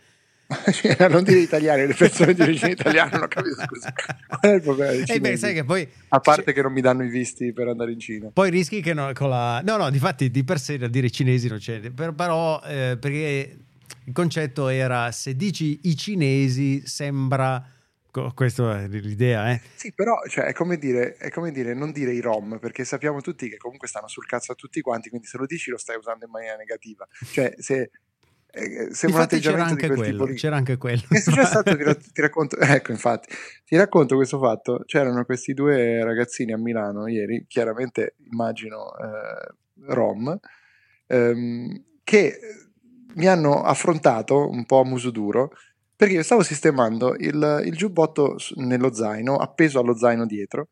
non 1.10 1.24
dire 1.24 1.40
italiani, 1.40 1.88
le 1.88 1.96
persone 1.96 2.34
di 2.34 2.42
origine 2.42 2.72
italiana, 2.72 3.10
non 3.14 3.24
ho 3.24 3.28
capito 3.28 3.56
scusa. 3.66 3.92
Qual 4.28 4.40
è 4.40 4.56
il 4.56 4.62
problema? 4.62 5.04
Eh 5.06 5.20
beh, 5.20 5.36
sai 5.36 5.54
che 5.56 5.64
poi, 5.64 5.88
A 6.10 6.20
parte 6.20 6.44
cioè, 6.44 6.54
che 6.54 6.62
non 6.62 6.72
mi 6.72 6.82
danno 6.82 7.04
i 7.04 7.10
visti 7.10 7.52
per 7.54 7.70
andare 7.70 7.92
in 7.92 8.00
Cina. 8.00 8.30
Poi 8.32 8.52
rischi 8.52 8.82
che 8.82 8.94
no, 8.94 9.10
con 9.14 9.30
la. 9.30 9.62
No, 9.66 9.78
no, 9.78 9.90
difatti 9.90 10.30
di 10.30 10.44
per 10.44 10.60
sé 10.60 10.76
a 10.76 10.88
dire 10.88 11.10
cinesi 11.10 11.48
non 11.48 11.58
c'è. 11.58 11.80
Per, 11.92 12.14
però, 12.14 12.62
eh, 12.66 12.98
perché 13.00 13.58
il 14.08 14.14
concetto 14.14 14.70
era 14.70 15.12
se 15.12 15.36
dici 15.36 15.82
i 15.84 15.96
cinesi 15.96 16.86
sembra 16.88 17.76
questa 18.34 18.82
è 18.82 18.88
l'idea, 18.88 19.52
eh? 19.52 19.62
Sì, 19.76 19.94
però 19.94 20.20
cioè, 20.28 20.46
è, 20.46 20.54
come 20.54 20.78
dire, 20.78 21.18
è, 21.18 21.30
come 21.30 21.52
dire, 21.52 21.76
non 21.76 21.92
dire 21.92 22.14
i 22.14 22.20
rom, 22.20 22.58
perché 22.58 22.84
sappiamo 22.84 23.22
tutti 23.22 23.48
che 23.48 23.58
comunque 23.58 23.88
stanno 23.88 24.08
sul 24.08 24.26
cazzo 24.26 24.54
a 24.54 24.56
tutti 24.56 24.82
quanti, 24.82 25.10
quindi 25.10 25.28
se 25.28 25.38
lo 25.38 25.46
dici 25.46 25.70
lo 25.70 25.78
stai 25.78 25.98
usando 25.98 26.26
in 26.26 26.32
maniera 26.32 26.56
negativa. 26.56 27.08
Cioè, 27.32 27.54
se 27.60 27.92
eh, 28.50 28.88
sembra 28.92 29.20
un 29.20 29.26
atteggiamento 29.26 29.76
c'era 29.76 29.94
anche, 29.94 30.02
quello, 30.02 30.34
c'era 30.34 30.56
anche 30.56 30.78
quello. 30.78 31.04
È 31.10 31.20
stato? 31.20 31.76
Ti, 31.76 32.12
ti, 32.12 32.22
racconto, 32.22 32.58
ecco, 32.58 32.92
infatti, 32.92 33.32
ti 33.66 33.76
racconto 33.76 34.16
questo 34.16 34.40
fatto. 34.40 34.82
C'erano 34.88 35.24
questi 35.24 35.54
due 35.54 36.04
ragazzini 36.04 36.54
a 36.54 36.58
Milano 36.58 37.08
ieri, 37.08 37.46
chiaramente 37.48 38.16
immagino 38.32 38.98
eh, 38.98 39.54
rom, 39.94 40.40
ehm, 41.06 41.84
che 42.04 42.40
mi 43.18 43.28
hanno 43.28 43.62
affrontato 43.62 44.50
un 44.50 44.66
po' 44.66 44.80
a 44.80 44.86
muso 44.86 45.12
duro 45.12 45.52
perché 45.96 46.14
io 46.14 46.24
stavo 46.24 46.44
sistemando 46.44 47.16
il, 47.16 47.64
il 47.66 47.76
giubbotto 47.76 48.38
nello 48.56 48.94
zaino, 48.94 49.36
appeso 49.36 49.80
allo 49.80 49.98
zaino 49.98 50.28
dietro, 50.28 50.70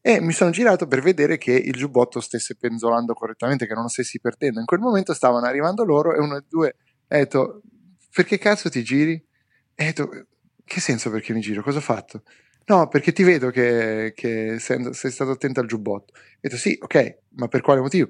e 0.00 0.20
mi 0.20 0.32
sono 0.32 0.50
girato 0.50 0.86
per 0.86 1.00
vedere 1.00 1.36
che 1.36 1.52
il 1.52 1.74
giubbotto 1.74 2.20
stesse 2.20 2.56
penzolando 2.56 3.12
correttamente, 3.12 3.66
che 3.66 3.74
non 3.74 3.82
lo 3.82 3.88
stessi 3.88 4.20
perdendo. 4.20 4.60
In 4.60 4.66
quel 4.66 4.80
momento 4.80 5.14
stavano 5.14 5.46
arrivando 5.46 5.84
loro 5.84 6.14
e 6.14 6.20
uno 6.20 6.38
dei 6.38 6.48
due 6.48 6.76
ha 7.08 7.16
detto: 7.16 7.62
Perché 8.12 8.38
cazzo 8.38 8.68
ti 8.70 8.84
giri? 8.84 9.12
E 9.74 9.82
ho 9.82 9.86
detto: 9.86 10.10
Che 10.64 10.80
senso 10.80 11.10
perché 11.10 11.32
mi 11.32 11.40
giro? 11.40 11.62
Cosa 11.62 11.78
ho 11.78 11.82
fatto? 11.82 12.22
No, 12.66 12.86
perché 12.88 13.12
ti 13.12 13.24
vedo 13.24 13.50
che, 13.50 14.12
che 14.14 14.58
sei, 14.60 14.92
sei, 14.94 15.10
stato 15.10 15.32
attento 15.32 15.60
al 15.60 15.66
giubbotto. 15.66 16.12
Ho 16.14 16.38
detto: 16.40 16.56
Sì, 16.56 16.76
ok, 16.80 17.18
ma 17.36 17.48
per 17.48 17.60
quale 17.60 17.80
motivo? 17.80 18.08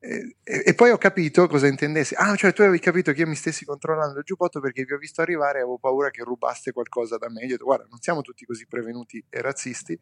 E, 0.00 0.36
e, 0.44 0.74
poi 0.74 0.90
ho 0.90 0.98
capito 0.98 1.48
cosa 1.48 1.66
intendessi. 1.66 2.14
Ah, 2.16 2.36
cioè 2.36 2.52
tu 2.52 2.62
avevi 2.62 2.78
capito 2.78 3.12
che 3.12 3.22
io 3.22 3.26
mi 3.26 3.34
stessi 3.34 3.64
controllando 3.64 4.18
il 4.18 4.24
giubbotto 4.24 4.60
perché 4.60 4.84
vi 4.84 4.92
ho 4.92 4.98
visto 4.98 5.22
arrivare 5.22 5.58
e 5.58 5.62
avevo 5.62 5.78
paura 5.78 6.10
che 6.10 6.22
rubaste 6.22 6.70
qualcosa 6.72 7.18
da 7.18 7.28
me. 7.28 7.40
Io 7.40 7.46
ho 7.46 7.50
detto, 7.50 7.64
guarda, 7.64 7.86
non 7.90 8.00
siamo 8.00 8.20
tutti 8.20 8.44
così 8.44 8.66
prevenuti 8.66 9.24
e 9.28 9.40
razzisti. 9.40 9.98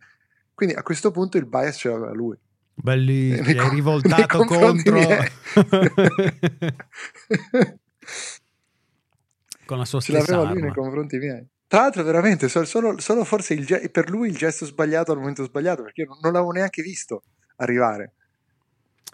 Quindi 0.52 0.74
a 0.74 0.82
questo 0.82 1.10
punto 1.10 1.38
il 1.38 1.46
bias 1.46 1.76
ce 1.76 1.88
l'aveva 1.88 2.12
lui. 2.12 2.38
Belli, 2.74 3.40
ti 3.42 3.56
hai 3.56 3.70
rivoltato 3.70 4.44
contro. 4.44 4.98
Con 9.64 9.78
la 9.78 9.84
sua 9.86 10.00
Ce 10.00 10.12
l'aveva 10.12 10.50
lui 10.50 10.60
nei 10.60 10.72
confronti 10.72 11.16
miei. 11.16 11.48
Tra 11.66 11.80
l'altro, 11.80 12.04
veramente, 12.04 12.48
solo, 12.48 12.98
solo, 13.00 13.24
forse 13.24 13.54
il 13.54 13.90
per 13.90 14.08
lui 14.10 14.28
il 14.28 14.36
gesto 14.36 14.64
sbagliato 14.66 15.10
al 15.10 15.18
momento 15.18 15.42
sbagliato, 15.42 15.82
perché 15.82 16.02
io 16.02 16.08
non, 16.08 16.18
non 16.20 16.32
l'avevo 16.32 16.52
neanche 16.52 16.82
visto 16.82 17.22
arrivare. 17.56 18.15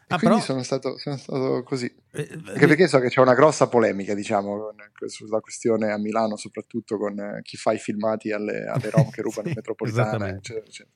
Ah, 0.08 0.18
quindi 0.18 0.36
però- 0.36 0.40
sono, 0.40 0.62
stato, 0.62 0.98
sono 0.98 1.16
stato 1.16 1.62
così. 1.62 1.92
Eh, 2.12 2.28
Anche 2.48 2.66
perché 2.66 2.86
so 2.86 2.98
che 2.98 3.08
c'è 3.08 3.20
una 3.20 3.34
grossa 3.34 3.68
polemica, 3.68 4.14
diciamo, 4.14 4.56
con- 4.58 5.08
sulla 5.08 5.40
questione 5.40 5.90
a 5.90 5.96
Milano, 5.98 6.36
soprattutto 6.36 6.98
con 6.98 7.18
eh, 7.18 7.40
chi 7.42 7.56
fa 7.56 7.72
i 7.72 7.78
filmati 7.78 8.30
alle, 8.30 8.66
alle 8.66 8.90
rom 8.90 9.08
che 9.10 9.22
rubano 9.22 9.48
Sì, 9.48 9.54
metropolitana, 9.54 10.28
eccetera, 10.28 10.64
eccetera. 10.66 10.94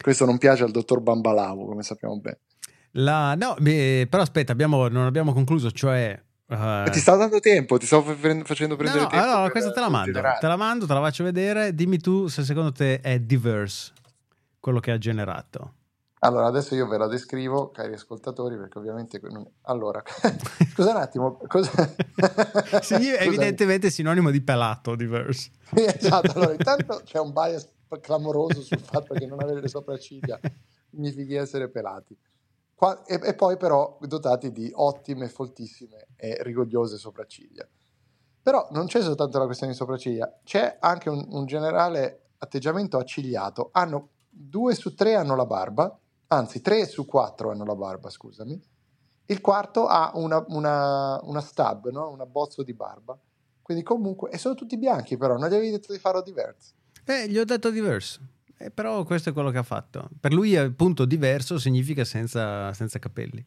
Questo 0.00 0.24
non 0.24 0.38
piace 0.38 0.62
al 0.64 0.70
dottor 0.70 1.00
Bambalavo, 1.00 1.64
come 1.66 1.82
sappiamo 1.82 2.18
bene. 2.18 2.38
La- 2.92 3.34
no, 3.34 3.56
beh, 3.60 4.06
però 4.08 4.22
aspetta, 4.22 4.52
abbiamo- 4.52 4.88
non 4.88 5.04
abbiamo 5.04 5.32
concluso, 5.34 5.70
cioè... 5.70 6.18
eh, 6.48 6.84
E 6.86 6.90
ti 6.90 6.98
stavo 7.00 7.18
dando 7.18 7.40
tempo, 7.40 7.76
ti 7.76 7.84
stavo 7.84 8.14
facendo 8.44 8.76
prendere 8.76 9.02
no, 9.02 9.08
tempo. 9.08 9.24
allora 9.24 9.42
per- 9.42 9.50
questa 9.52 9.72
te 9.72 9.80
la 9.80 9.88
mando, 9.90 10.06
generare. 10.12 10.38
te 10.40 10.46
la 10.46 10.56
mando, 10.56 10.86
te 10.86 10.94
la 10.94 11.00
faccio 11.00 11.24
vedere, 11.24 11.74
dimmi 11.74 11.98
tu 11.98 12.26
se 12.28 12.42
secondo 12.42 12.72
te 12.72 13.00
è 13.00 13.18
diverse 13.20 13.92
quello 14.60 14.80
che 14.80 14.92
ha 14.92 14.98
generato. 14.98 15.74
Allora, 16.20 16.46
adesso 16.46 16.74
io 16.74 16.88
ve 16.88 16.96
la 16.98 17.06
descrivo, 17.06 17.70
cari 17.70 17.92
ascoltatori, 17.92 18.56
perché 18.56 18.78
ovviamente... 18.78 19.20
non- 19.30 19.46
Allora, 19.62 20.02
scusa 20.72 20.90
un 20.90 20.96
attimo, 20.96 21.36
cosa... 21.46 21.70
Sì, 21.70 21.92
Scusami. 22.80 23.06
evidentemente 23.18 23.90
sinonimo 23.90 24.30
di 24.30 24.40
pelato, 24.40 24.94
diverse. 24.94 25.50
Sì, 25.74 25.84
esatto, 25.84 26.32
allora 26.32 26.52
intanto 26.52 27.02
c'è 27.04 27.18
un 27.18 27.32
bias 27.32 27.68
clamoroso 28.00 28.62
sul 28.62 28.80
fatto 28.80 29.14
che 29.14 29.26
non 29.26 29.40
avere 29.40 29.60
le 29.60 29.68
sopracciglia 29.68 30.40
significhi 30.90 31.34
essere 31.34 31.68
pelati. 31.68 32.16
Qua- 32.74 33.04
e, 33.04 33.20
e 33.22 33.34
poi 33.34 33.56
però 33.56 33.98
dotati 34.00 34.50
di 34.52 34.70
ottime, 34.74 35.28
foltissime 35.28 36.08
e 36.16 36.38
rigogliose 36.42 36.96
sopracciglia. 36.96 37.66
Però 38.42 38.66
non 38.70 38.86
c'è 38.86 39.00
soltanto 39.02 39.38
la 39.38 39.44
questione 39.44 39.72
di 39.72 39.78
sopracciglia, 39.78 40.40
c'è 40.44 40.78
anche 40.80 41.08
un, 41.10 41.24
un 41.30 41.46
generale 41.46 42.30
atteggiamento 42.38 42.96
accigliato. 42.98 43.68
Hanno 43.72 44.10
due 44.28 44.74
su 44.74 44.94
tre 44.94 45.14
hanno 45.14 45.34
la 45.36 45.46
barba, 45.46 45.98
anzi 46.28 46.60
tre 46.60 46.86
su 46.86 47.04
quattro 47.06 47.50
hanno 47.50 47.64
la 47.64 47.74
barba, 47.74 48.10
scusami. 48.10 48.60
Il 49.26 49.40
quarto 49.40 49.86
ha 49.86 50.12
una, 50.14 50.44
una, 50.48 51.20
una 51.22 51.40
stub, 51.40 51.90
no? 51.90 52.10
un 52.10 52.20
abbozzo 52.20 52.62
di 52.62 52.72
barba. 52.72 53.18
Quindi 53.60 53.82
comunque, 53.82 54.30
e 54.30 54.38
sono 54.38 54.54
tutti 54.54 54.78
bianchi 54.78 55.16
però, 55.16 55.36
non 55.36 55.48
gli 55.48 55.54
avevi 55.54 55.70
detto 55.70 55.92
di 55.92 55.98
farlo 55.98 56.22
diverso. 56.22 56.74
Eh, 57.04 57.28
gli 57.28 57.38
ho 57.38 57.44
detto 57.44 57.70
diverse. 57.70 58.20
Eh, 58.58 58.70
però 58.70 59.02
questo 59.04 59.30
è 59.30 59.32
quello 59.32 59.50
che 59.50 59.58
ha 59.58 59.64
fatto. 59.64 60.08
Per 60.18 60.32
lui, 60.32 60.56
appunto, 60.56 61.04
diverso 61.04 61.58
significa 61.58 62.04
senza, 62.04 62.72
senza 62.72 62.98
capelli. 62.98 63.44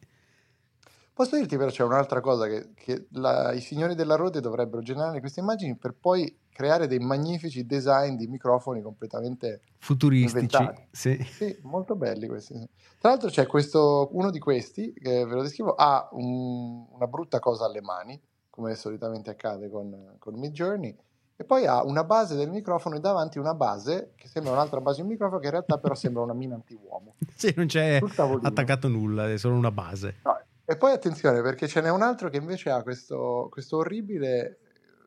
Posso 1.20 1.36
dirti 1.36 1.58
però 1.58 1.68
c'è 1.68 1.82
un'altra 1.84 2.20
cosa 2.22 2.46
che, 2.46 2.70
che 2.74 3.08
la- 3.10 3.52
i 3.52 3.60
signori 3.60 3.94
della 3.94 4.14
Rode 4.14 4.40
dovrebbero 4.40 4.80
generare 4.80 5.20
queste 5.20 5.40
immagini 5.40 5.76
per 5.76 5.92
poi 5.92 6.34
creare 6.50 6.86
dei 6.86 6.98
magnifici 6.98 7.66
design 7.66 8.14
di 8.16 8.26
microfoni 8.26 8.80
completamente 8.80 9.60
Futuristici. 9.80 10.56
Sì. 10.90 11.22
Sì, 11.22 11.58
molto 11.64 11.94
belli 11.94 12.26
questi. 12.26 12.54
Tra 12.98 13.10
l'altro 13.10 13.28
c'è 13.28 13.46
questo, 13.46 14.08
uno 14.12 14.30
di 14.30 14.38
questi, 14.38 14.94
che 14.94 15.26
ve 15.26 15.34
lo 15.34 15.42
descrivo, 15.42 15.74
ha 15.74 16.08
un- 16.12 16.86
una 16.90 17.06
brutta 17.06 17.38
cosa 17.38 17.66
alle 17.66 17.82
mani, 17.82 18.18
come 18.48 18.74
solitamente 18.74 19.28
accade 19.28 19.68
con, 19.68 20.14
con 20.18 20.38
Midjourney, 20.38 20.96
e 21.36 21.44
poi 21.44 21.66
ha 21.66 21.82
una 21.84 22.04
base 22.04 22.34
del 22.34 22.48
microfono 22.50 22.96
e 22.96 23.00
davanti 23.00 23.38
una 23.38 23.54
base 23.54 24.12
che 24.16 24.26
sembra 24.28 24.52
un'altra 24.52 24.80
base 24.80 24.96
di 24.96 25.02
un 25.02 25.08
microfono, 25.08 25.38
che 25.38 25.46
in 25.46 25.52
realtà 25.52 25.76
però 25.78 25.94
sembra 25.94 26.22
una 26.22 26.34
mina 26.34 26.54
anti-uomo. 26.54 27.14
Sì, 27.36 27.52
non 27.56 27.66
c'è 27.66 27.98
attaccato 28.42 28.88
nulla, 28.88 29.30
è 29.30 29.38
solo 29.38 29.54
una 29.54 29.70
base. 29.70 30.16
No, 30.24 30.38
E 30.70 30.76
poi 30.76 30.92
attenzione 30.92 31.42
perché 31.42 31.66
ce 31.66 31.80
n'è 31.80 31.90
un 31.90 32.00
altro 32.00 32.28
che 32.30 32.36
invece 32.36 32.70
ha 32.70 32.80
questo, 32.84 33.48
questo 33.50 33.78
orribile 33.78 34.58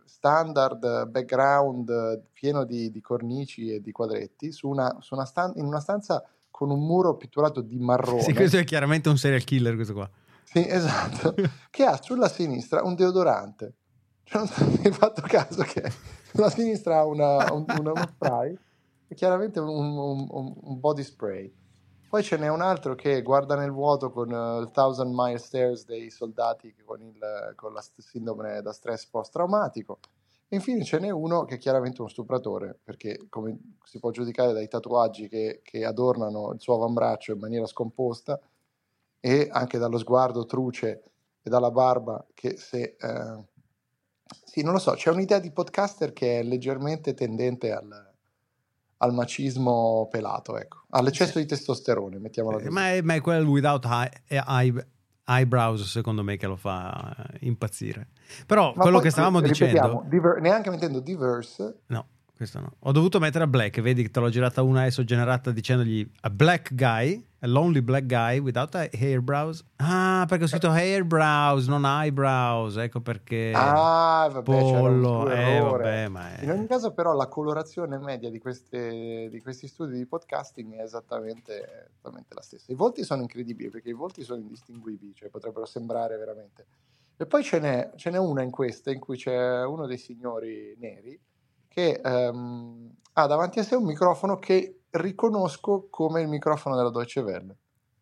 standard 0.03 1.07
background 1.07 2.23
pieno 2.33 2.65
di, 2.65 2.91
di 2.91 2.99
cornici 2.99 3.71
e 3.73 3.79
di 3.81 3.93
quadretti 3.93 4.51
su 4.51 4.67
una, 4.67 4.97
su 4.99 5.13
una 5.13 5.23
stan- 5.23 5.53
in 5.55 5.63
una 5.63 5.79
stanza 5.79 6.21
con 6.51 6.69
un 6.69 6.85
muro 6.85 7.15
pitturato 7.15 7.61
di 7.61 7.79
marrone. 7.79 8.21
Sì, 8.23 8.33
questo 8.33 8.57
è 8.57 8.65
chiaramente 8.65 9.07
un 9.07 9.17
serial 9.17 9.45
killer, 9.45 9.75
questo 9.75 9.93
qua. 9.93 10.09
Sì, 10.43 10.67
esatto. 10.67 11.33
che 11.71 11.85
ha 11.85 11.97
sulla 12.01 12.27
sinistra 12.27 12.83
un 12.83 12.95
deodorante. 12.95 13.73
Cioè, 14.25 14.39
non 14.39 14.47
so 14.49 14.63
hai 14.83 14.91
fatto 14.91 15.21
caso 15.21 15.63
che 15.63 15.89
sulla 16.33 16.49
sinistra 16.49 16.97
ha 16.99 17.05
una- 17.05 17.53
un, 17.53 17.63
una- 17.79 17.91
uno 17.93 18.07
spray 18.09 18.53
e 19.07 19.15
chiaramente 19.15 19.61
un- 19.61 19.69
un- 19.97 20.53
un 20.61 20.79
body 20.81 21.03
spray. 21.03 21.49
Poi 22.13 22.21
ce 22.21 22.37
n'è 22.37 22.47
un 22.47 22.61
altro 22.61 22.93
che 22.93 23.23
guarda 23.23 23.55
nel 23.55 23.71
vuoto 23.71 24.11
con 24.11 24.31
eh, 24.31 24.59
il 24.59 24.69
Thousand 24.69 25.11
Mile 25.15 25.39
Stairs 25.39 25.83
dei 25.83 26.11
soldati 26.11 26.75
con, 26.85 27.01
il- 27.01 27.53
con 27.55 27.73
la 27.73 27.81
st- 27.81 28.01
sindrome 28.01 28.61
da 28.61 28.71
stress 28.71 29.07
post-traumatico. 29.07 29.97
E 30.47 30.57
infine 30.57 30.83
ce 30.83 30.99
n'è 30.99 31.09
uno 31.09 31.43
che 31.43 31.55
è 31.55 31.57
chiaramente 31.57 32.01
uno 32.01 32.11
stupratore, 32.11 32.77
perché 32.83 33.25
come 33.29 33.57
si 33.83 33.97
può 33.97 34.11
giudicare 34.11 34.53
dai 34.53 34.67
tatuaggi 34.67 35.27
che, 35.27 35.61
che 35.63 35.85
adornano 35.85 36.51
il 36.51 36.61
suo 36.61 36.75
avambraccio 36.75 37.31
in 37.31 37.39
maniera 37.39 37.65
scomposta 37.65 38.39
e 39.19 39.47
anche 39.51 39.79
dallo 39.79 39.97
sguardo 39.97 40.45
truce 40.45 41.03
e 41.41 41.49
dalla 41.49 41.71
barba 41.71 42.23
che 42.35 42.57
se... 42.57 42.95
eh, 42.95 43.43
sì, 44.45 44.61
non 44.61 44.73
lo 44.73 44.79
so, 44.79 44.91
c'è 44.91 45.09
un'idea 45.09 45.39
di 45.39 45.49
podcaster 45.49 46.13
che 46.13 46.41
è 46.41 46.43
leggermente 46.43 47.15
tendente 47.15 47.71
al, 47.71 48.12
al 49.03 49.13
macismo 49.13 50.07
pelato, 50.09 50.57
ecco, 50.57 50.83
all'eccesso 50.91 51.37
di 51.37 51.45
testosterone, 51.45 52.19
mettiamola 52.19 52.55
così. 52.55 52.67
Eh, 52.67 52.71
Ma 52.71 52.91
è, 52.91 53.01
ma 53.01 53.15
è 53.15 53.21
quel 53.21 53.45
without 53.45 53.85
eye- 53.85 54.23
eye- 54.27 54.87
eyebrows, 55.25 55.83
secondo 55.89 56.23
me, 56.23 56.37
che 56.37 56.47
lo 56.47 56.55
fa 56.55 57.13
eh, 57.33 57.37
impazzire. 57.41 58.09
Però 58.45 58.73
Ma 58.75 58.81
quello 58.81 58.97
poi, 58.97 59.05
che 59.05 59.11
stavamo 59.11 59.41
dicendo... 59.41 60.03
diver- 60.07 60.39
neanche 60.39 60.69
mettendo 60.69 60.99
diverse, 61.01 61.81
No, 61.87 62.07
questo 62.35 62.59
no. 62.59 62.73
Ho 62.79 62.91
dovuto 62.91 63.19
mettere 63.19 63.43
a 63.43 63.47
black, 63.47 63.79
vedi 63.81 64.01
che 64.01 64.09
te 64.09 64.19
l'ho 64.19 64.29
girata 64.29 64.61
una 64.63 64.81
adesso 64.81 65.03
generata 65.03 65.51
dicendogli 65.51 66.09
a 66.21 66.29
black 66.29 66.73
guy, 66.73 67.25
a 67.39 67.47
lonely 67.47 67.81
black 67.81 68.05
guy 68.05 68.39
without 68.39 68.73
a 68.75 68.89
eyebrows. 68.91 69.63
Ah, 69.77 70.25
perché 70.27 70.45
ho 70.45 70.47
scritto 70.47 70.73
eyebrows, 70.73 71.67
non 71.67 71.85
eyebrows, 71.85 72.77
ecco 72.77 73.01
perché... 73.01 73.51
ah, 73.53 74.29
vabbè, 74.31 74.43
pollo, 74.43 75.29
eh, 75.29 75.59
vabbè, 75.59 76.07
ma 76.07 76.35
è... 76.35 76.43
In 76.43 76.51
ogni 76.51 76.67
caso, 76.67 76.91
però, 76.91 77.13
la 77.13 77.27
colorazione 77.27 77.97
media 77.99 78.29
di, 78.29 78.39
queste- 78.39 79.29
di 79.29 79.41
questi 79.41 79.67
studi 79.67 79.97
di 79.97 80.05
podcasting 80.05 80.75
è 80.75 80.81
esattamente, 80.81 81.89
esattamente 81.91 82.33
la 82.33 82.41
stessa. 82.41 82.71
I 82.71 82.75
volti 82.75 83.03
sono 83.03 83.21
incredibili 83.21 83.69
perché 83.69 83.89
i 83.89 83.93
volti 83.93 84.23
sono 84.23 84.41
indistinguibili, 84.41 85.13
cioè 85.13 85.29
potrebbero 85.29 85.65
sembrare 85.65 86.17
veramente. 86.17 86.65
E 87.15 87.27
poi 87.27 87.43
ce 87.43 87.59
n'è, 87.59 87.91
ce 87.95 88.09
n'è 88.09 88.17
una 88.17 88.41
in 88.41 88.49
questa 88.49 88.89
in 88.89 88.99
cui 88.99 89.17
c'è 89.17 89.63
uno 89.63 89.85
dei 89.85 89.99
signori 89.99 90.75
neri 90.79 91.17
che 91.73 91.99
ehm, 92.03 92.91
ha 93.13 93.25
davanti 93.25 93.59
a 93.59 93.63
sé 93.63 93.75
un 93.75 93.85
microfono 93.85 94.37
che 94.37 94.81
riconosco 94.91 95.87
come 95.89 96.21
il 96.21 96.27
microfono 96.27 96.75
della 96.75 96.91
Deutsche 96.91 97.21
Welle. 97.21 97.55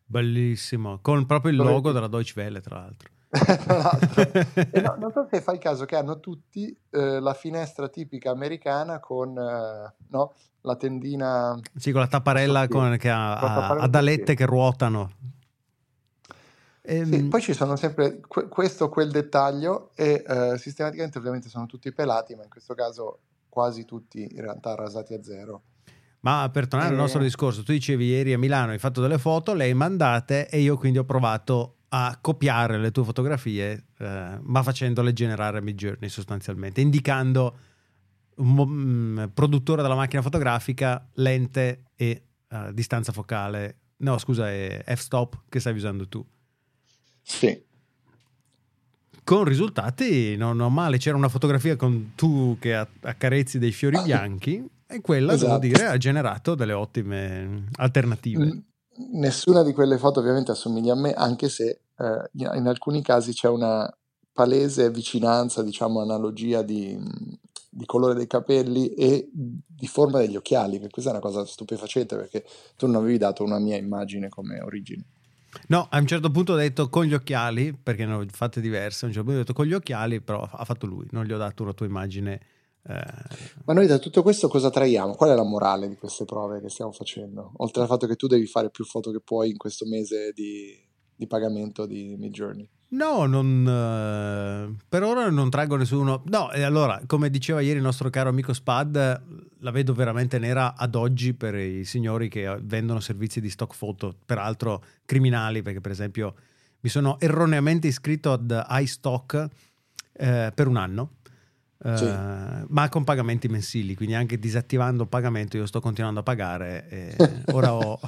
Bellissimo, 0.04 0.98
con 1.00 1.24
proprio 1.24 1.52
il 1.52 1.56
logo 1.56 1.90
della 1.90 2.08
Deutsche 2.08 2.38
Welle, 2.38 2.60
tra 2.60 2.76
l'altro. 2.76 3.08
Tra 3.32 3.76
l'altro. 3.78 4.30
E 4.70 4.80
no, 4.82 4.96
non 4.98 5.10
so 5.10 5.26
se 5.30 5.40
fai 5.40 5.58
caso 5.58 5.86
che 5.86 5.96
hanno 5.96 6.20
tutti 6.20 6.76
eh, 6.90 7.18
la 7.18 7.32
finestra 7.32 7.88
tipica 7.88 8.30
americana 8.30 9.00
con 9.00 9.38
eh, 9.38 9.94
no, 10.08 10.34
la 10.60 10.76
tendina. 10.76 11.58
Sì, 11.74 11.92
con 11.92 12.02
la 12.02 12.08
tapparella 12.08 12.68
con, 12.68 12.96
che 12.98 13.08
ha, 13.08 13.38
tapparella 13.40 13.84
ad 13.84 13.94
alette 13.94 14.34
che 14.34 14.44
ruotano. 14.44 15.12
Ehm, 16.82 17.04
Sì, 17.06 17.22
poi 17.24 17.40
ci 17.40 17.54
sono 17.54 17.76
sempre 17.76 18.20
que- 18.20 18.48
questo 18.48 18.84
o 18.84 18.88
quel 18.90 19.10
dettaglio 19.10 19.92
e 19.94 20.22
eh, 20.26 20.58
sistematicamente 20.58 21.16
ovviamente 21.16 21.48
sono 21.48 21.64
tutti 21.64 21.90
pelati, 21.90 22.34
ma 22.34 22.42
in 22.42 22.50
questo 22.50 22.74
caso 22.74 23.20
quasi 23.52 23.84
tutti 23.84 24.22
in 24.22 24.40
realtà 24.40 24.74
rasati 24.74 25.12
a 25.12 25.22
zero. 25.22 25.64
Ma 26.20 26.48
per 26.50 26.68
tornare 26.68 26.92
al 26.92 26.98
Eh. 26.98 27.02
nostro 27.02 27.20
discorso, 27.20 27.62
tu 27.62 27.72
dicevi 27.72 28.06
ieri 28.06 28.32
a 28.32 28.38
Milano 28.38 28.70
hai 28.72 28.78
fatto 28.78 29.02
delle 29.02 29.18
foto, 29.18 29.52
le 29.52 29.64
hai 29.64 29.74
mandate 29.74 30.48
e 30.48 30.60
io 30.60 30.78
quindi 30.78 30.96
ho 30.96 31.04
provato 31.04 31.76
a 31.88 32.16
copiare 32.18 32.78
le 32.78 32.90
tue 32.92 33.04
fotografie, 33.04 33.88
eh, 33.98 34.38
ma 34.40 34.62
facendole 34.62 35.12
generare 35.12 35.58
a 35.58 35.60
Midjourney 35.60 36.08
sostanzialmente, 36.08 36.80
indicando 36.80 37.58
un 38.36 38.54
mo- 38.54 38.66
mm, 38.66 39.24
produttore 39.34 39.82
della 39.82 39.94
macchina 39.96 40.22
fotografica, 40.22 41.06
lente 41.16 41.84
e 41.94 42.22
eh, 42.48 42.72
distanza 42.72 43.12
focale. 43.12 43.80
No, 43.98 44.16
scusa, 44.16 44.48
è 44.50 44.82
f-stop 44.86 45.42
che 45.50 45.60
stavi 45.60 45.76
usando 45.76 46.08
tu. 46.08 46.24
Sì, 47.20 47.62
Con 49.24 49.44
risultati 49.44 50.36
non, 50.36 50.56
non 50.56 50.72
male, 50.72 50.98
c'era 50.98 51.16
una 51.16 51.28
fotografia 51.28 51.76
con 51.76 52.12
tu 52.16 52.56
che 52.58 52.74
accarezzi 52.74 53.58
dei 53.58 53.72
fiori 53.72 54.00
bianchi 54.02 54.64
e 54.86 55.00
quella, 55.00 55.32
devo 55.36 55.44
Esatto. 55.44 55.60
dire, 55.60 55.86
ha 55.86 55.96
generato 55.96 56.54
delle 56.54 56.72
ottime 56.72 57.66
alternative. 57.76 58.62
Nessuna 59.12 59.62
di 59.62 59.72
quelle 59.72 59.96
foto 59.96 60.20
ovviamente 60.20 60.50
assomiglia 60.50 60.92
a 60.92 60.96
me, 60.96 61.12
anche 61.12 61.48
se 61.48 61.80
eh, 61.96 62.30
in 62.32 62.50
in 62.54 62.66
alcuni 62.66 63.00
casi 63.02 63.32
c'è 63.32 63.48
una 63.48 63.90
palese 64.32 64.90
vicinanza, 64.90 65.62
diciamo 65.62 66.00
analogia 66.00 66.62
di, 66.62 66.98
di 67.70 67.86
colore 67.86 68.14
dei 68.14 68.26
capelli 68.26 68.88
e 68.94 69.30
di 69.32 69.86
forma 69.86 70.18
degli 70.18 70.36
occhiali, 70.36 70.78
che 70.78 70.88
questa 70.90 71.10
è 71.10 71.14
una 71.14 71.22
cosa 71.22 71.44
stupefacente 71.46 72.16
perché 72.16 72.44
tu 72.76 72.86
non 72.86 72.96
avevi 72.96 73.18
dato 73.18 73.44
una 73.44 73.58
mia 73.58 73.76
immagine 73.76 74.28
come 74.28 74.60
origine. 74.60 75.04
No, 75.68 75.86
a 75.90 75.98
un 75.98 76.06
certo 76.06 76.30
punto 76.30 76.52
ho 76.52 76.56
detto 76.56 76.88
con 76.88 77.04
gli 77.04 77.14
occhiali, 77.14 77.74
perché 77.74 78.06
ne 78.06 78.14
ho 78.14 78.24
fatte 78.30 78.60
diverse, 78.60 79.04
a 79.04 79.08
un 79.08 79.14
certo 79.14 79.28
punto 79.28 79.40
ho 79.40 79.44
detto 79.44 79.54
con 79.54 79.66
gli 79.66 79.74
occhiali, 79.74 80.20
però 80.20 80.42
ha 80.42 80.64
fatto 80.64 80.86
lui, 80.86 81.06
non 81.10 81.24
gli 81.24 81.32
ho 81.32 81.38
dato 81.38 81.62
una 81.62 81.72
tua 81.72 81.86
immagine 81.86 82.40
Eh, 82.84 83.04
Ma 83.64 83.74
noi 83.74 83.86
da 83.86 83.98
tutto 83.98 84.22
questo 84.22 84.48
cosa 84.48 84.68
traiamo? 84.68 85.14
Qual 85.14 85.30
è 85.30 85.34
la 85.34 85.44
morale 85.44 85.88
di 85.88 85.94
queste 85.96 86.24
prove 86.24 86.60
che 86.60 86.68
stiamo 86.68 86.90
facendo? 86.90 87.52
Oltre 87.58 87.82
al 87.82 87.88
fatto 87.88 88.08
che 88.08 88.16
tu 88.16 88.26
devi 88.26 88.46
fare 88.46 88.70
più 88.70 88.84
foto 88.84 89.12
che 89.12 89.20
puoi 89.20 89.50
in 89.50 89.56
questo 89.56 89.86
mese 89.86 90.32
di, 90.34 90.74
di 91.14 91.26
pagamento 91.28 91.86
di 91.86 92.16
Midjourney. 92.18 92.68
No, 92.92 93.24
non, 93.24 93.66
eh, 93.66 94.84
per 94.86 95.02
ora 95.02 95.30
non 95.30 95.48
traggo 95.48 95.76
nessuno. 95.76 96.22
No, 96.26 96.52
e 96.52 96.62
allora, 96.62 97.00
come 97.06 97.30
diceva 97.30 97.60
ieri 97.60 97.78
il 97.78 97.82
nostro 97.84 98.10
caro 98.10 98.28
amico 98.28 98.52
Spad, 98.52 99.22
la 99.60 99.70
vedo 99.70 99.94
veramente 99.94 100.38
nera 100.38 100.74
ad 100.76 100.94
oggi 100.94 101.32
per 101.32 101.54
i 101.54 101.84
signori 101.84 102.28
che 102.28 102.58
vendono 102.62 103.00
servizi 103.00 103.40
di 103.40 103.48
stock 103.48 103.74
photo, 103.78 104.14
peraltro 104.26 104.84
criminali, 105.06 105.62
perché 105.62 105.80
per 105.80 105.90
esempio 105.90 106.34
mi 106.80 106.90
sono 106.90 107.18
erroneamente 107.18 107.86
iscritto 107.86 108.30
ad 108.32 108.66
iStock 108.68 109.46
eh, 110.12 110.52
per 110.54 110.66
un 110.68 110.76
anno. 110.76 111.12
eh, 111.84 111.96
Sì. 111.96 112.64
ma 112.68 112.88
con 112.90 113.04
pagamenti 113.04 113.48
mensili, 113.48 113.94
quindi 113.94 114.14
anche 114.14 114.38
disattivando 114.38 115.04
il 115.04 115.08
pagamento 115.08 115.56
io 115.56 115.64
sto 115.66 115.80
continuando 115.80 116.20
a 116.20 116.22
pagare. 116.22 117.16
ora 117.52 117.72
ho, 117.74 117.98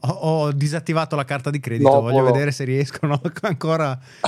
ho- 0.00 0.08
ho 0.08 0.52
disattivato 0.52 1.16
la 1.16 1.24
carta 1.24 1.50
di 1.50 1.58
credito, 1.60 1.90
No, 1.90 2.00
voglio 2.00 2.18
buono. 2.18 2.32
vedere 2.32 2.52
se 2.52 2.64
riescono 2.64 3.20
ancora 3.42 3.90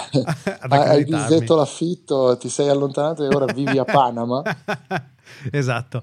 ad 0.61 0.73
Hai 0.73 1.05
disdetto 1.05 1.55
l'affitto, 1.55 2.37
ti 2.37 2.49
sei 2.49 2.69
allontanato 2.69 3.25
e 3.25 3.29
ora 3.29 3.47
vivi 3.53 3.79
a 3.79 3.85
Panama. 3.85 4.43
esatto. 5.51 6.03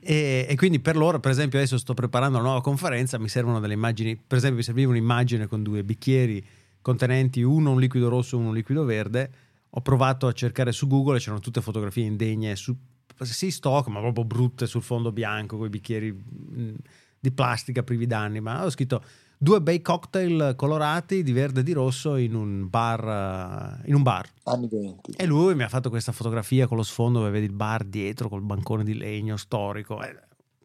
E, 0.00 0.46
e 0.48 0.56
quindi 0.56 0.80
per 0.80 0.96
loro, 0.96 1.20
per 1.20 1.30
esempio, 1.30 1.58
adesso 1.58 1.76
sto 1.76 1.92
preparando 1.94 2.38
una 2.38 2.46
nuova 2.46 2.62
conferenza, 2.62 3.18
mi 3.18 3.28
servono 3.28 3.60
delle 3.60 3.74
immagini, 3.74 4.16
per 4.16 4.38
esempio 4.38 4.58
mi 4.58 4.64
serviva 4.64 4.90
un'immagine 4.90 5.46
con 5.46 5.62
due 5.62 5.82
bicchieri 5.84 6.44
contenenti 6.80 7.42
uno 7.42 7.72
un 7.72 7.80
liquido 7.80 8.08
rosso 8.08 8.36
e 8.36 8.38
uno 8.38 8.48
un 8.48 8.54
liquido 8.54 8.84
verde. 8.84 9.30
Ho 9.70 9.80
provato 9.82 10.26
a 10.26 10.32
cercare 10.32 10.72
su 10.72 10.86
Google 10.86 11.18
c'erano 11.18 11.40
tutte 11.40 11.60
fotografie 11.60 12.04
indegne, 12.06 12.56
su, 12.56 12.74
sì 13.20 13.50
stock, 13.50 13.88
ma 13.88 14.00
proprio 14.00 14.24
brutte 14.24 14.66
sul 14.66 14.82
fondo 14.82 15.12
bianco, 15.12 15.58
con 15.58 15.66
i 15.66 15.70
bicchieri 15.70 16.10
mh, 16.12 16.74
di 17.20 17.30
plastica 17.32 17.82
privi 17.82 18.06
d'anni, 18.06 18.40
ma 18.40 18.64
ho 18.64 18.70
scritto 18.70 19.02
due 19.36 19.60
bei 19.60 19.80
cocktail 19.80 20.54
colorati 20.56 21.22
di 21.22 21.32
verde 21.32 21.60
e 21.60 21.62
di 21.62 21.72
rosso 21.72 22.16
in 22.16 22.34
un 22.34 22.68
bar, 22.68 23.80
eh, 23.84 23.88
in 23.88 23.94
un 23.94 24.02
bar. 24.02 24.28
Anni 24.44 24.68
20. 24.68 25.12
E 25.16 25.26
lui 25.26 25.54
mi 25.54 25.62
ha 25.62 25.68
fatto 25.68 25.90
questa 25.90 26.12
fotografia 26.12 26.66
con 26.66 26.76
lo 26.76 26.82
sfondo 26.82 27.18
dove 27.20 27.30
vedi 27.30 27.46
il 27.46 27.52
bar 27.52 27.84
dietro 27.84 28.28
col 28.28 28.42
bancone 28.42 28.84
di 28.84 28.94
legno 28.94 29.36
storico. 29.36 30.02
Eh, 30.02 30.18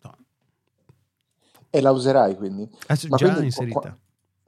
no, 0.04 0.18
E 1.70 1.82
la 1.82 1.92
userai 1.92 2.36
quindi? 2.36 2.68
adesso 2.88 3.08
Ma 3.10 3.18
già 3.18 3.26
quindi 3.28 3.46
inserita. 3.46 3.80
qua- 3.80 3.98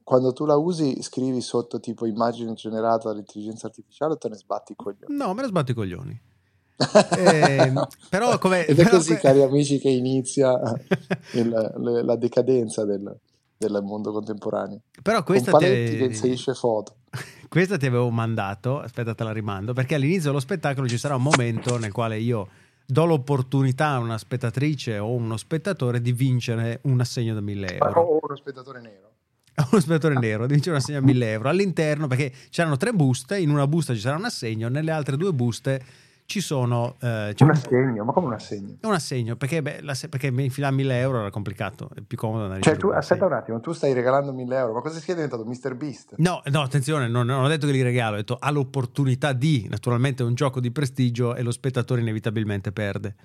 Quando 0.04 0.34
tu 0.34 0.46
la 0.46 0.56
usi, 0.56 1.02
scrivi 1.02 1.42
sotto 1.42 1.80
tipo 1.80 2.06
immagine 2.06 2.54
generata 2.54 3.10
dall'intelligenza 3.10 3.66
artificiale 3.66 4.14
o 4.14 4.18
te 4.18 4.30
ne 4.30 4.36
sbatti 4.36 4.74
i 4.74 4.76
coglioni? 4.76 5.16
No, 5.16 5.34
me 5.34 5.42
la 5.42 5.48
sbatto 5.48 5.72
i 5.72 5.74
coglioni. 5.74 6.22
Eh, 7.18 7.74
però 8.10 8.38
come- 8.40 8.66
Ed 8.66 8.78
è 8.80 8.84
però 8.84 8.98
così, 8.98 9.12
que- 9.12 9.20
cari 9.20 9.42
amici, 9.42 9.80
che 9.80 9.90
inizia 9.90 10.60
il- 11.34 11.74
le- 11.78 12.04
la 12.04 12.16
decadenza 12.16 12.84
del, 12.86 13.16
del 13.58 13.80
mondo 13.84 14.12
contemporaneo. 14.12 14.82
Però 15.02 15.24
questa 15.24 15.52
Con 15.52 15.60
ti, 15.62 15.66
Paletti 15.68 15.98
che 15.98 16.04
inserisce 16.04 16.54
foto. 16.54 16.96
questa 17.48 17.78
ti 17.78 17.86
avevo 17.86 18.10
mandato, 18.10 18.80
aspetta 18.82 19.14
te 19.16 19.24
la 19.24 19.32
rimando, 19.32 19.74
perché 19.74 19.96
all'inizio 19.96 20.30
dello 20.30 20.40
spettacolo 20.42 20.88
ci 20.88 20.98
sarà 20.98 21.16
un 21.16 21.24
momento 21.24 21.78
nel 21.78 21.92
quale 21.92 22.20
io 22.20 22.48
do 22.86 23.06
l'opportunità 23.06 23.88
a 23.90 23.98
una 24.00 24.18
spettatrice 24.18 25.00
o 25.00 25.12
uno 25.12 25.38
spettatore 25.38 26.02
di 26.02 26.12
vincere 26.12 26.80
un 26.84 27.00
assegno 27.00 27.34
da 27.34 27.42
1000 27.42 27.78
euro. 27.80 28.02
O 28.02 28.20
uno 28.22 28.36
spettatore 28.36 28.80
nero. 28.82 29.10
uno 29.72 29.82
spettatore 29.82 30.20
nero 30.20 30.46
di 30.46 30.54
vincere 30.54 30.76
un 30.76 30.82
assegno 30.82 31.00
a 31.00 31.02
1000 31.02 31.32
euro 31.32 31.50
all'interno 31.50 32.06
perché 32.08 32.32
c'erano 32.52 32.76
tre 32.78 32.92
buste 32.92 33.40
in 33.40 33.50
una 33.50 33.66
busta 33.66 33.94
ci 33.94 34.02
sarà 34.02 34.18
un 34.18 34.26
assegno 34.26 34.68
nelle 34.68 34.92
altre 34.92 35.16
due 35.18 35.32
buste 35.34 35.82
ci 36.26 36.42
sono 36.42 36.96
eh, 37.02 37.36
Un 37.40 37.46
un, 37.48 37.50
assegno, 37.52 38.04
ma 38.04 38.12
come 38.12 38.28
un 38.28 38.34
assegno? 38.34 38.78
un 38.82 38.92
assegno 38.94 39.36
perché, 39.36 39.62
beh, 39.62 39.82
la- 39.82 39.96
perché 40.10 40.28
infilare 40.28 40.74
1000 40.74 41.00
euro 41.00 41.20
era 41.20 41.30
complicato 41.30 41.90
è 41.96 42.02
più 42.02 42.18
comodo 42.18 42.44
andare 42.44 42.62
Cioè, 42.62 42.78
tu, 42.78 42.90
aspetta 42.90 43.26
un 43.26 43.34
attimo, 43.34 43.60
tu 43.60 43.72
stai 43.74 43.94
regalando 43.94 44.34
1000 44.34 44.58
euro, 44.58 44.74
ma 44.74 44.82
cosa 44.82 45.00
sei 45.00 45.14
diventato? 45.16 45.46
Mr. 45.46 45.76
Beast? 45.76 46.14
No, 46.18 46.42
no, 46.46 46.62
attenzione, 46.62 47.08
non, 47.08 47.26
non 47.28 47.44
ho 47.44 47.48
detto 47.48 47.68
che 47.68 47.74
li 47.74 47.82
regalo, 47.84 48.14
ho 48.14 48.18
detto 48.18 48.38
ha 48.40 48.50
l'opportunità 48.50 49.34
di, 49.34 49.68
naturalmente 49.70 50.24
è 50.24 50.26
un 50.26 50.34
gioco 50.34 50.60
di 50.60 50.72
prestigio 50.72 51.36
e 51.36 51.44
lo 51.44 51.52
spettatore 51.52 52.02
inevitabilmente 52.02 52.72
perde. 52.72 53.16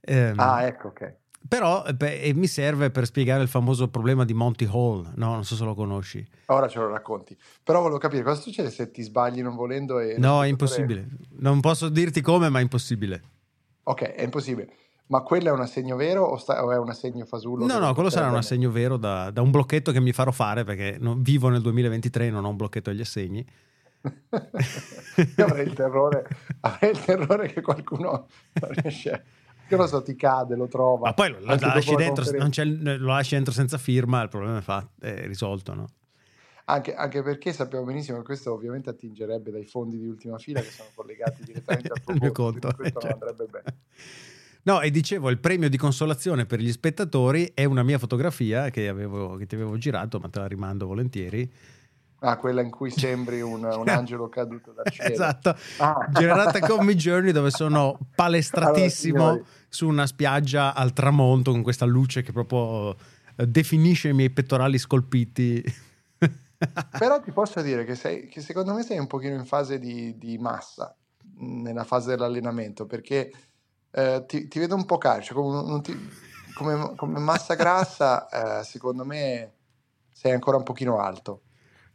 Ehm, 0.00 0.38
Ah, 0.38 0.62
ecco, 0.64 0.88
ok. 0.88 1.14
Però 1.48 1.84
eh, 1.86 1.94
beh, 1.94 2.20
e 2.20 2.34
mi 2.34 2.46
serve 2.46 2.90
per 2.90 3.06
spiegare 3.06 3.42
il 3.42 3.48
famoso 3.48 3.88
problema 3.88 4.24
di 4.24 4.34
Monty 4.34 4.66
Hall, 4.70 5.10
no? 5.16 5.32
Non 5.32 5.44
so 5.44 5.54
se 5.56 5.64
lo 5.64 5.74
conosci. 5.74 6.24
Ora 6.46 6.68
ce 6.68 6.78
lo 6.78 6.88
racconti. 6.88 7.36
Però 7.62 7.80
volevo 7.80 7.98
capire 7.98 8.22
cosa 8.22 8.40
succede 8.40 8.70
se 8.70 8.90
ti 8.90 9.02
sbagli 9.02 9.40
non 9.42 9.56
volendo 9.56 9.98
e... 9.98 10.16
No, 10.18 10.44
è 10.44 10.48
impossibile. 10.48 11.08
Non 11.38 11.60
posso 11.60 11.88
dirti 11.88 12.20
come, 12.20 12.48
ma 12.50 12.58
è 12.58 12.62
impossibile. 12.62 13.22
Ok, 13.84 14.02
è 14.02 14.22
impossibile. 14.22 14.70
Ma 15.06 15.22
quello 15.22 15.48
è 15.48 15.52
un 15.52 15.60
assegno 15.60 15.96
vero 15.96 16.22
o, 16.24 16.36
sta- 16.36 16.62
o 16.62 16.70
è 16.70 16.76
un 16.76 16.90
assegno 16.90 17.24
fasullo? 17.24 17.64
No, 17.64 17.78
no, 17.78 17.94
quello 17.94 18.10
sarà 18.10 18.26
un 18.26 18.32
potrebbe- 18.32 18.54
assegno 18.54 18.70
vero 18.70 18.96
da, 18.98 19.30
da 19.30 19.40
un 19.40 19.50
blocchetto 19.50 19.90
che 19.90 20.00
mi 20.00 20.12
farò 20.12 20.30
fare 20.32 20.64
perché 20.64 20.98
non- 21.00 21.22
vivo 21.22 21.48
nel 21.48 21.62
2023 21.62 22.26
e 22.26 22.30
non 22.30 22.44
ho 22.44 22.50
un 22.50 22.56
blocchetto 22.56 22.90
agli 22.90 23.00
assegni. 23.00 23.46
Io 25.36 25.44
avrei 25.44 25.66
il 25.66 25.72
terrore, 25.72 26.26
avrei 26.60 26.90
il 26.90 26.98
terrore 27.04 27.48
che 27.48 27.60
qualcuno 27.62 28.28
non 28.60 28.70
riesce, 28.70 29.24
che 29.68 29.76
non 29.76 29.86
so, 29.86 30.02
ti 30.02 30.16
cade, 30.16 30.56
lo 30.56 30.66
trova. 30.66 31.08
Ma 31.08 31.14
poi 31.14 31.30
lo, 31.30 31.38
lo 31.40 31.44
lasci 31.46 31.92
la 31.92 31.96
dentro, 31.96 32.24
non 32.36 32.50
lo 32.98 33.06
lasci 33.06 33.34
dentro 33.34 33.52
senza 33.52 33.78
firma, 33.78 34.22
il 34.22 34.28
problema 34.28 34.58
è, 34.58 34.62
fatto, 34.62 35.04
è 35.04 35.26
risolto, 35.26 35.74
no? 35.74 35.86
Anche, 36.64 36.94
anche 36.94 37.22
perché 37.22 37.52
sappiamo 37.52 37.84
benissimo 37.84 38.18
che 38.18 38.24
questo 38.24 38.52
ovviamente 38.52 38.90
attingerebbe 38.90 39.50
dai 39.50 39.64
fondi 39.64 39.98
di 39.98 40.06
ultima 40.06 40.36
fila 40.36 40.60
che 40.60 40.70
sono 40.70 40.88
collegati 40.94 41.42
direttamente 41.42 41.88
al 41.92 42.00
tuo 42.04 42.14
mio 42.14 42.32
conto, 42.32 42.70
questo 42.74 43.00
non 43.00 43.08
Cioè. 43.08 43.12
andrebbe 43.12 43.46
bene. 43.46 43.76
No, 44.64 44.82
e 44.82 44.90
dicevo, 44.90 45.30
il 45.30 45.38
premio 45.38 45.70
di 45.70 45.78
consolazione 45.78 46.44
per 46.44 46.60
gli 46.60 46.70
spettatori 46.70 47.52
è 47.54 47.64
una 47.64 47.82
mia 47.82 47.98
fotografia 47.98 48.68
che, 48.68 48.86
avevo- 48.88 49.36
che 49.36 49.46
ti 49.46 49.54
avevo 49.54 49.78
girato, 49.78 50.18
ma 50.18 50.28
te 50.28 50.40
la 50.40 50.46
rimando 50.46 50.86
volentieri. 50.86 51.50
Ah, 52.20 52.36
quella 52.36 52.62
in 52.62 52.70
cui 52.70 52.90
sembri 52.90 53.40
un, 53.40 53.62
un 53.64 53.88
angelo 53.88 54.28
caduto 54.28 54.72
dal 54.72 54.90
cielo. 54.90 55.12
Esatto, 55.12 55.56
Ah. 55.78 56.08
generata 56.10 56.58
con 56.60 56.82
Midjourney 56.86 57.30
dove 57.30 57.50
sono 57.50 57.96
palestratissimo 58.14 59.28
Allora, 59.28 59.44
su 59.68 59.86
una 59.86 60.06
spiaggia 60.06 60.74
al 60.74 60.92
tramonto 60.92 61.52
con 61.52 61.62
questa 61.62 61.84
luce 61.84 62.22
che 62.22 62.32
proprio 62.32 62.96
eh, 63.36 63.46
definisce 63.46 64.08
i 64.08 64.14
miei 64.14 64.30
pettorali 64.30 64.78
scolpiti. 64.78 65.62
Però 66.98 67.20
ti 67.20 67.30
posso 67.30 67.62
dire 67.62 67.84
che, 67.84 67.94
sei, 67.94 68.26
che 68.26 68.40
secondo 68.40 68.74
me 68.74 68.82
sei 68.82 68.98
un 68.98 69.06
pochino 69.06 69.36
in 69.36 69.44
fase 69.44 69.78
di, 69.78 70.18
di 70.18 70.38
massa, 70.38 70.92
nella 71.36 71.84
fase 71.84 72.10
dell'allenamento, 72.10 72.84
perché 72.86 73.30
eh, 73.92 74.24
ti, 74.26 74.48
ti 74.48 74.58
vedo 74.58 74.74
un 74.74 74.84
po' 74.84 74.98
calcio, 74.98 75.34
come, 75.34 75.80
ti- 75.82 75.96
come- 76.54 76.94
come 76.96 77.20
massa 77.20 77.54
grassa, 77.54 78.60
eh, 78.60 78.64
secondo 78.64 79.04
me 79.04 79.52
sei 80.12 80.32
ancora 80.32 80.56
un 80.56 80.64
pochino 80.64 80.98
alto. 80.98 81.42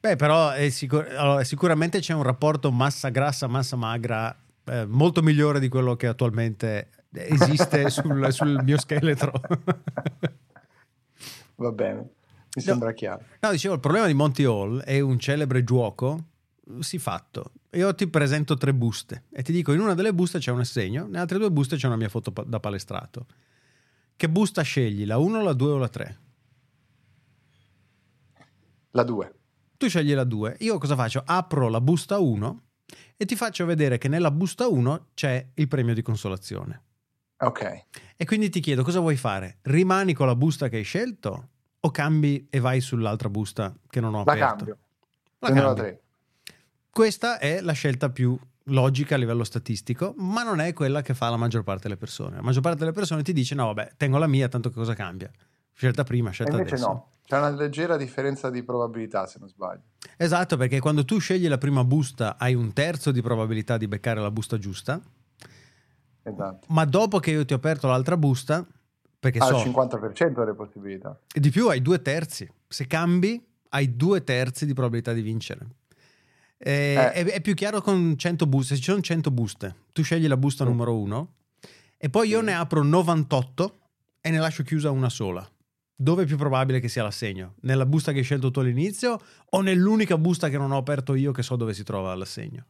Beh, 0.04 0.18
però 0.18 0.50
è 0.50 0.70
sicur- 0.70 1.08
allora, 1.16 1.46
sicuramente 1.46 2.02
c'è 2.02 2.14
un 2.14 2.24
rapporto 2.24 2.74
massa 2.74 3.08
grassa, 3.08 3.48
massa 3.48 3.78
magra 3.78 4.38
eh, 4.66 4.86
molto 4.86 5.22
migliore 5.22 5.62
di 5.62 5.70
quello 5.70 5.96
che 5.96 6.08
attualmente 6.08 6.90
esiste 7.14 7.88
sul, 7.90 8.34
sul 8.34 8.62
mio 8.66 8.78
scheletro. 8.78 9.32
Va 11.56 11.72
bene, 11.72 12.10
mi 12.54 12.62
sembra 12.62 12.92
chiaro. 12.92 13.24
No, 13.40 13.52
dicevo, 13.52 13.76
il 13.76 13.80
problema 13.80 14.06
di 14.06 14.14
Monty 14.14 14.44
Hall 14.44 14.82
è 14.82 15.00
un 15.00 15.18
celebre 15.20 15.64
gioco 15.64 16.26
si 16.80 16.98
fatto. 16.98 17.54
Io 17.72 17.96
ti 17.96 18.06
presento 18.08 18.58
tre 18.58 18.74
buste 18.74 19.24
e 19.32 19.42
ti 19.42 19.54
dico 19.54 19.72
in 19.72 19.80
una 19.80 19.94
delle 19.94 20.14
buste 20.14 20.38
c'è 20.38 20.52
un 20.52 20.60
assegno, 20.60 21.06
nelle 21.06 21.20
altre 21.20 21.38
due 21.38 21.50
buste 21.50 21.78
c'è 21.78 21.88
una 21.88 21.96
mia 21.96 22.10
foto 22.10 22.34
da 22.46 22.60
palestrato. 22.60 23.26
Che 24.18 24.28
busta 24.28 24.64
scegli, 24.64 25.06
la 25.06 25.18
1, 25.18 25.42
la 25.42 25.54
2 25.54 25.72
o 25.72 25.78
la 25.78 25.88
3? 25.88 26.18
La 28.92 29.04
2. 29.04 29.34
Tu 29.84 29.90
scegli 29.90 30.14
la 30.14 30.24
2. 30.24 30.56
Io 30.60 30.78
cosa 30.78 30.96
faccio? 30.96 31.22
Apro 31.26 31.68
la 31.68 31.82
busta 31.82 32.18
1 32.18 32.62
e 33.18 33.26
ti 33.26 33.36
faccio 33.36 33.66
vedere 33.66 33.98
che 33.98 34.08
nella 34.08 34.32
busta 34.32 34.66
1 34.66 35.08
c'è 35.14 35.46
il 35.56 35.68
premio 35.68 35.94
di 35.94 36.02
consolazione. 36.02 36.84
Ok. 37.40 37.84
E 38.16 38.24
quindi 38.24 38.50
ti 38.50 38.62
chiedo 38.62 38.82
cosa 38.84 39.02
vuoi 39.02 39.18
fare? 39.18 39.58
Rimani 39.64 40.14
con 40.14 40.28
la 40.28 40.38
busta 40.38 40.70
che 40.70 40.78
hai 40.78 40.84
scelto 40.84 41.50
o 41.82 41.92
cambi 41.92 42.48
e 42.50 42.62
vai 42.62 42.80
sull'altra 42.80 43.28
busta 43.28 43.76
che 43.90 44.00
non 44.00 44.14
ho 44.16 44.24
La 44.24 44.32
aperto? 44.32 44.56
cambio. 44.56 44.78
La 45.40 45.48
Prendo 45.50 45.62
la 45.68 45.74
cambi. 45.74 45.82
3. 45.90 46.02
Questa 46.90 47.38
è 47.40 47.60
la 47.60 47.74
scelta 47.74 48.10
più 48.10 48.40
logica 48.68 49.16
a 49.16 49.18
livello 49.18 49.44
statistico, 49.44 50.14
ma 50.16 50.44
non 50.44 50.62
è 50.62 50.72
quella 50.72 51.02
che 51.02 51.14
fa 51.14 51.28
la 51.30 51.36
maggior 51.36 51.64
parte 51.64 51.90
delle 51.90 51.98
persone. 51.98 52.38
La 52.38 52.42
maggior 52.42 52.62
parte 52.62 52.80
delle 52.80 52.94
persone 52.94 53.22
ti 53.22 53.34
dice: 53.34 53.54
No, 53.54 53.66
vabbè, 53.66 53.96
tengo 53.98 54.18
la 54.18 54.28
mia, 54.28 54.48
tanto 54.48 54.70
che 54.70 54.76
cosa 54.76 54.94
cambia? 54.94 55.30
Scelta 55.74 56.04
prima, 56.04 56.30
E 56.30 56.34
scelta 56.34 56.54
invece 56.58 56.76
adesso. 56.76 56.90
no, 56.90 57.10
c'è 57.26 57.38
una 57.38 57.50
leggera 57.50 57.98
differenza 57.98 58.50
di 58.50 58.64
probabilità 58.64 59.26
se 59.28 59.38
non 59.40 59.48
sbaglio. 59.50 59.82
Esatto, 60.18 60.56
perché 60.58 60.80
quando 60.80 61.04
tu 61.06 61.18
scegli 61.20 61.48
la 61.48 61.58
prima 61.58 61.84
busta 61.84 62.38
hai 62.38 62.54
un 62.54 62.72
terzo 62.74 63.12
di 63.12 63.22
probabilità 63.22 63.78
di 63.78 63.88
beccare 63.88 64.20
la 64.22 64.32
busta 64.32 64.58
giusta, 64.58 65.02
Esatto. 66.22 66.68
ma 66.70 66.86
dopo 66.86 67.20
che 67.20 67.32
io 67.32 67.46
ti 67.46 67.54
ho 67.54 67.58
aperto 67.58 67.88
l'altra 67.88 68.16
busta, 68.18 68.66
perché 69.20 69.40
Ha 69.40 69.46
so, 69.46 69.58
il 69.64 69.72
50% 69.72 70.40
delle 70.40 70.54
possibilità. 70.54 71.18
e 71.34 71.40
di 71.40 71.50
più 71.50 71.68
hai 71.70 71.82
due 71.82 72.02
terzi. 72.02 72.50
Se 72.68 72.88
cambi, 72.88 73.44
hai 73.70 73.96
due 73.96 74.24
terzi 74.24 74.66
di 74.66 74.74
probabilità 74.74 75.14
di 75.14 75.22
vincere. 75.22 75.66
Eh. 76.58 77.12
È, 77.12 77.26
è 77.26 77.42
più 77.42 77.54
chiaro 77.56 77.82
con 77.82 78.16
100 78.18 78.46
buste. 78.48 78.76
Se 78.76 78.82
ci 78.82 78.90
sono 78.90 79.02
100 79.02 79.32
buste, 79.32 79.76
tu 79.92 80.02
scegli 80.04 80.28
la 80.28 80.38
busta 80.38 80.64
Sì. 80.64 80.70
numero 80.70 80.98
1 80.98 81.34
e 81.98 82.10
poi 82.10 82.30
io 82.30 82.40
Sì. 82.40 82.46
ne 82.46 82.54
apro 82.56 82.84
98 82.84 83.80
e 84.22 84.30
ne 84.30 84.38
lascio 84.40 84.64
chiusa 84.64 84.90
una 84.92 85.10
sola. 85.10 85.46
Dove 86.04 86.24
è 86.24 86.26
più 86.26 86.36
probabile 86.36 86.82
che 86.82 86.90
sia 86.90 87.02
l'assegno? 87.02 87.54
Nella 87.62 87.86
busta 87.86 88.12
che 88.12 88.18
hai 88.18 88.24
scelto 88.26 88.52
tu 88.52 88.60
all'inizio 88.60 89.18
o 89.52 89.62
nell'unica 89.62 90.18
busta 90.18 90.50
che 90.50 90.58
non 90.58 90.74
ho 90.74 90.78
aperto 90.78 91.16
io 91.16 91.32
che 91.32 91.44
so 91.44 91.56
dove 91.56 91.74
si 91.74 91.84
trova 91.84 92.14
l'assegno? 92.14 92.66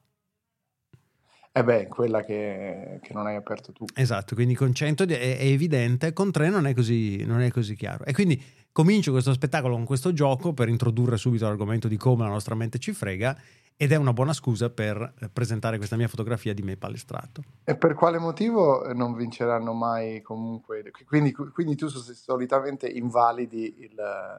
Eh 1.52 1.64
beh, 1.64 1.88
quella 1.88 2.22
che, 2.22 3.00
che 3.02 3.14
non 3.14 3.26
hai 3.26 3.36
aperto 3.36 3.72
tu. 3.72 3.86
Esatto, 3.96 4.36
quindi 4.36 4.54
con 4.54 4.72
100 4.72 5.06
è, 5.06 5.38
è 5.38 5.46
evidente, 5.46 6.14
con 6.14 6.32
3 6.32 6.50
non 6.50 6.68
è, 6.68 6.76
così, 6.76 7.26
non 7.26 7.42
è 7.42 7.50
così 7.50 7.76
chiaro. 7.76 8.06
E 8.06 8.14
quindi 8.14 8.40
comincio 8.72 9.12
questo 9.12 9.34
spettacolo 9.34 9.74
con 9.74 9.86
questo 9.86 10.14
gioco 10.14 10.54
per 10.54 10.70
introdurre 10.70 11.18
subito 11.18 11.46
l'argomento 11.46 11.88
di 11.88 11.98
come 11.98 12.26
la 12.26 12.30
nostra 12.30 12.54
mente 12.54 12.78
ci 12.78 12.94
frega 12.94 13.36
ed 13.76 13.92
è 13.92 13.96
una 13.96 14.14
buona 14.14 14.34
scusa 14.34 14.70
per 14.70 15.14
presentare 15.32 15.78
questa 15.78 15.96
mia 15.96 16.08
fotografia 16.08 16.54
di 16.54 16.62
me 16.62 16.78
palestrato. 16.78 17.44
E 17.64 17.76
per 17.76 17.94
quale 17.96 18.20
motivo 18.20 18.94
non 18.94 19.16
vinceranno 19.16 19.74
mai 19.74 20.22
comunque? 20.22 20.92
Quindi, 21.06 21.32
quindi 21.32 21.76
tu 21.76 21.88
solitamente 21.88 22.88
invalidi 22.88 23.76
il, 23.80 23.94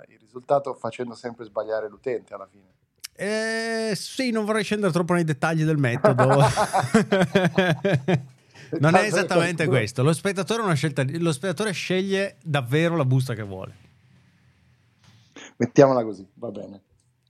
il 0.08 0.18
risultato 0.20 0.74
facendo 0.74 1.14
sempre 1.14 1.44
sbagliare 1.44 1.88
l'utente 1.88 2.34
alla 2.34 2.46
fine. 2.46 2.72
Eh, 3.16 3.92
sì, 3.94 4.30
non 4.30 4.44
vorrei 4.44 4.64
scendere 4.64 4.92
troppo 4.92 5.14
nei 5.14 5.24
dettagli 5.24 5.64
del 5.64 5.78
metodo. 5.78 6.24
non 8.80 8.94
è 8.96 9.02
esattamente 9.02 9.66
questo. 9.66 10.02
Lo 10.02 10.12
spettatore, 10.12 10.62
è 10.62 10.64
una 10.64 10.74
scelta, 10.74 11.04
lo 11.06 11.32
spettatore 11.32 11.70
sceglie 11.72 12.36
davvero 12.42 12.96
la 12.96 13.04
busta 13.04 13.34
che 13.34 13.42
vuole. 13.42 13.82
Mettiamola 15.56 16.02
così, 16.02 16.26
va 16.34 16.50
bene. 16.50 16.80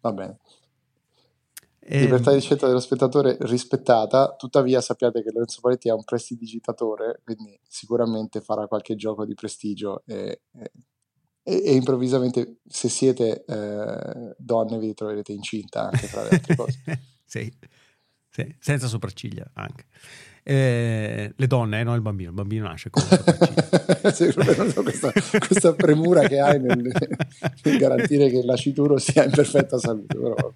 Va 0.01 0.13
bene. 0.13 0.37
E- 1.87 2.01
Libertà 2.01 2.33
di 2.33 2.41
scelta 2.41 2.67
dello 2.67 2.81
spettatore 2.81 3.37
rispettata, 3.41 4.35
tuttavia 4.37 4.81
sappiate 4.81 5.23
che 5.23 5.31
Lorenzo 5.31 5.61
Paletti 5.61 5.89
è 5.89 5.93
un 5.93 6.03
prestidigitatore, 6.03 7.21
quindi 7.23 7.59
sicuramente 7.69 8.41
farà 8.41 8.67
qualche 8.67 8.95
gioco 8.97 9.27
di 9.27 9.35
prestigio 9.35 10.03
e, 10.07 10.41
e- 10.53 10.73
e 11.43 11.75
improvvisamente 11.75 12.61
se 12.67 12.89
siete 12.89 13.45
eh, 13.45 14.35
donne 14.39 14.79
vi 14.79 14.95
troverete 14.95 15.33
incinta 15.33 15.91
anche 15.91 16.09
tra 16.09 16.23
le 16.23 16.31
altre 16.31 16.55
cose. 16.57 16.81
sì, 17.23 17.53
sì, 18.31 18.57
senza 18.59 18.87
sopracciglia 18.87 19.51
anche. 19.53 19.85
Eh, 20.43 21.33
le 21.37 21.47
donne, 21.47 21.81
eh, 21.81 21.85
non 21.85 21.95
il 21.97 22.01
bambino, 22.01 22.31
il 22.31 22.35
bambino 22.35 22.67
nasce 22.67 22.91
con. 22.91 23.03
Sì, 24.13 24.31
questa, 24.33 25.11
questa 25.39 25.73
premura 25.73 26.27
che 26.29 26.39
hai 26.39 26.61
nel, 26.61 26.77
nel 27.63 27.77
garantire 27.79 28.29
che 28.29 28.39
il 28.39 28.45
nascituro 28.45 28.99
sia 28.99 29.25
in 29.25 29.31
perfetta 29.31 29.79
salute. 29.79 30.19
Però, 30.19 30.55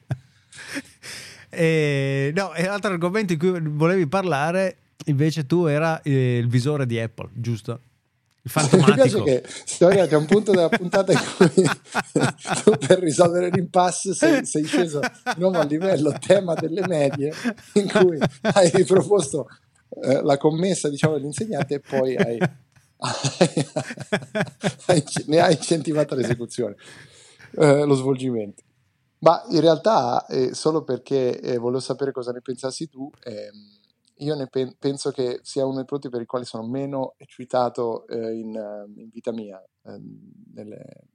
Eh, 1.50 2.30
no, 2.34 2.52
e 2.52 2.66
l'altro 2.66 2.92
argomento 2.92 3.34
di 3.34 3.38
cui 3.38 3.58
volevi 3.62 4.06
parlare 4.06 4.76
invece 5.06 5.46
tu 5.46 5.64
era 5.64 6.02
eh, 6.02 6.36
il 6.36 6.46
visore 6.46 6.84
di 6.84 7.00
Apple, 7.00 7.30
giusto? 7.32 7.80
Il 8.42 8.52
Mi 8.54 8.62
piace 8.68 8.78
fantomatico. 8.78 9.22
che 9.24 9.42
siamo 9.64 9.92
arrivati 9.92 10.14
a 10.14 10.18
un 10.18 10.26
punto 10.26 10.52
della 10.52 10.68
puntata 10.68 11.12
in 11.12 11.18
cui 11.36 11.64
tu 12.62 12.70
per 12.86 12.98
risolvere 13.00 13.50
l'impasse 13.50 14.14
sei, 14.14 14.44
sei 14.44 14.64
sceso 14.64 15.00
di 15.00 15.40
nuovo 15.40 15.58
a 15.58 15.64
livello 15.64 16.12
tema 16.18 16.54
delle 16.54 16.86
medie 16.86 17.32
in 17.74 17.90
cui 17.90 18.18
hai 18.42 18.70
riproposto 18.70 19.48
eh, 20.02 20.22
la 20.22 20.36
commessa 20.36 20.88
diciamo 20.88 21.14
dell'insegnante 21.14 21.74
e 21.74 21.80
poi 21.80 22.16
hai, 22.16 22.38
hai- 24.86 25.04
ne 25.26 25.40
hai 25.40 25.54
incentivato 25.54 26.14
l'esecuzione 26.14 26.76
eh, 27.58 27.84
lo 27.84 27.94
svolgimento 27.94 28.62
ma 29.20 29.42
in 29.50 29.60
realtà 29.60 30.26
eh, 30.26 30.54
solo 30.54 30.84
perché 30.84 31.40
eh, 31.40 31.58
volevo 31.58 31.80
sapere 31.80 32.12
cosa 32.12 32.32
ne 32.32 32.40
pensassi 32.40 32.88
tu 32.88 33.10
ehm, 33.24 33.76
io 34.20 34.34
ne 34.34 34.48
pen- 34.48 34.76
penso 34.78 35.10
che 35.10 35.40
sia 35.42 35.64
uno 35.64 35.76
dei 35.76 35.84
prodotti 35.84 36.08
per 36.08 36.20
i 36.20 36.26
quali 36.26 36.44
sono 36.44 36.66
meno 36.66 37.14
eccitato 37.18 38.06
eh, 38.08 38.34
in, 38.34 38.56
eh, 38.56 39.00
in 39.00 39.08
vita 39.10 39.32
mia 39.32 39.62
ehm, 39.84 40.32
nelle- 40.54 41.06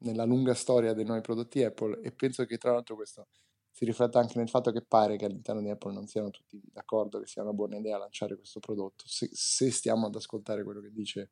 nella 0.00 0.24
lunga 0.24 0.54
storia 0.54 0.92
dei 0.92 1.04
nuovi 1.04 1.20
prodotti 1.20 1.62
Apple 1.62 2.00
e 2.02 2.12
penso 2.12 2.44
che 2.44 2.58
tra 2.58 2.72
l'altro 2.72 2.94
questo 2.94 3.26
si 3.70 3.84
rifletta 3.84 4.18
anche 4.18 4.38
nel 4.38 4.48
fatto 4.48 4.72
che 4.72 4.82
pare 4.82 5.16
che 5.16 5.26
all'interno 5.26 5.60
di 5.60 5.70
Apple 5.70 5.92
non 5.92 6.06
siano 6.06 6.30
tutti 6.30 6.60
d'accordo 6.72 7.20
che 7.20 7.26
sia 7.26 7.42
una 7.42 7.52
buona 7.52 7.76
idea 7.76 7.98
lanciare 7.98 8.36
questo 8.36 8.60
prodotto 8.60 9.04
se, 9.06 9.28
se 9.32 9.70
stiamo 9.70 10.06
ad 10.06 10.14
ascoltare 10.14 10.64
quello 10.64 10.80
che 10.80 10.90
dice 10.90 11.20
il 11.20 11.28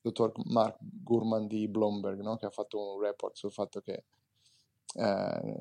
dottor 0.00 0.32
Mark 0.46 0.78
Gurman 0.80 1.46
di 1.46 1.68
Bloomberg 1.68 2.20
no? 2.20 2.36
che 2.36 2.46
ha 2.46 2.50
fatto 2.50 2.94
un 2.94 3.00
report 3.00 3.36
sul 3.36 3.52
fatto 3.52 3.80
che 3.80 4.04
eh, 4.94 5.60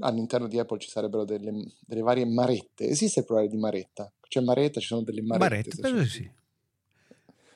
all'interno 0.00 0.46
di 0.48 0.58
Apple 0.58 0.78
ci 0.78 0.88
sarebbero 0.88 1.24
delle, 1.24 1.52
delle 1.86 2.00
varie 2.02 2.24
marette. 2.26 2.88
Esiste 2.88 3.20
il 3.20 3.26
plurale 3.26 3.48
di 3.48 3.56
maretta? 3.56 4.10
C'è 4.28 4.40
maretta, 4.40 4.80
ci 4.80 4.86
sono 4.86 5.02
delle 5.02 5.22
marette. 5.22 5.70
Di 5.92 6.06
sì. 6.06 6.30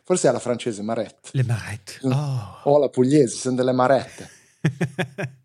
Forse 0.02 0.26
è 0.26 0.30
alla 0.30 0.38
francese 0.40 0.82
marette. 0.82 1.30
Le 1.32 1.44
marette. 1.44 1.92
Oh. 2.02 2.60
O 2.64 2.76
alla 2.76 2.88
pugliese, 2.88 3.36
sono 3.36 3.54
delle 3.56 3.72
marette. 3.72 4.28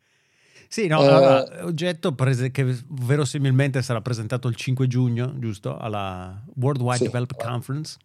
sì, 0.68 0.88
no, 0.88 1.02
Eh, 1.04 1.08
allora, 1.08 1.66
oggetto 1.66 2.14
prese- 2.14 2.52
che 2.52 2.64
verosimilmente 2.90 3.82
sarà 3.82 4.02
presentato 4.02 4.48
il 4.48 4.56
5 4.56 4.88
giugno, 4.88 5.38
giusto? 5.38 5.78
Alla 5.78 6.44
World 6.56 6.82
Wide 6.82 6.98
Sì. 6.98 7.04
Developer 7.04 7.38
Conference. 7.46 7.98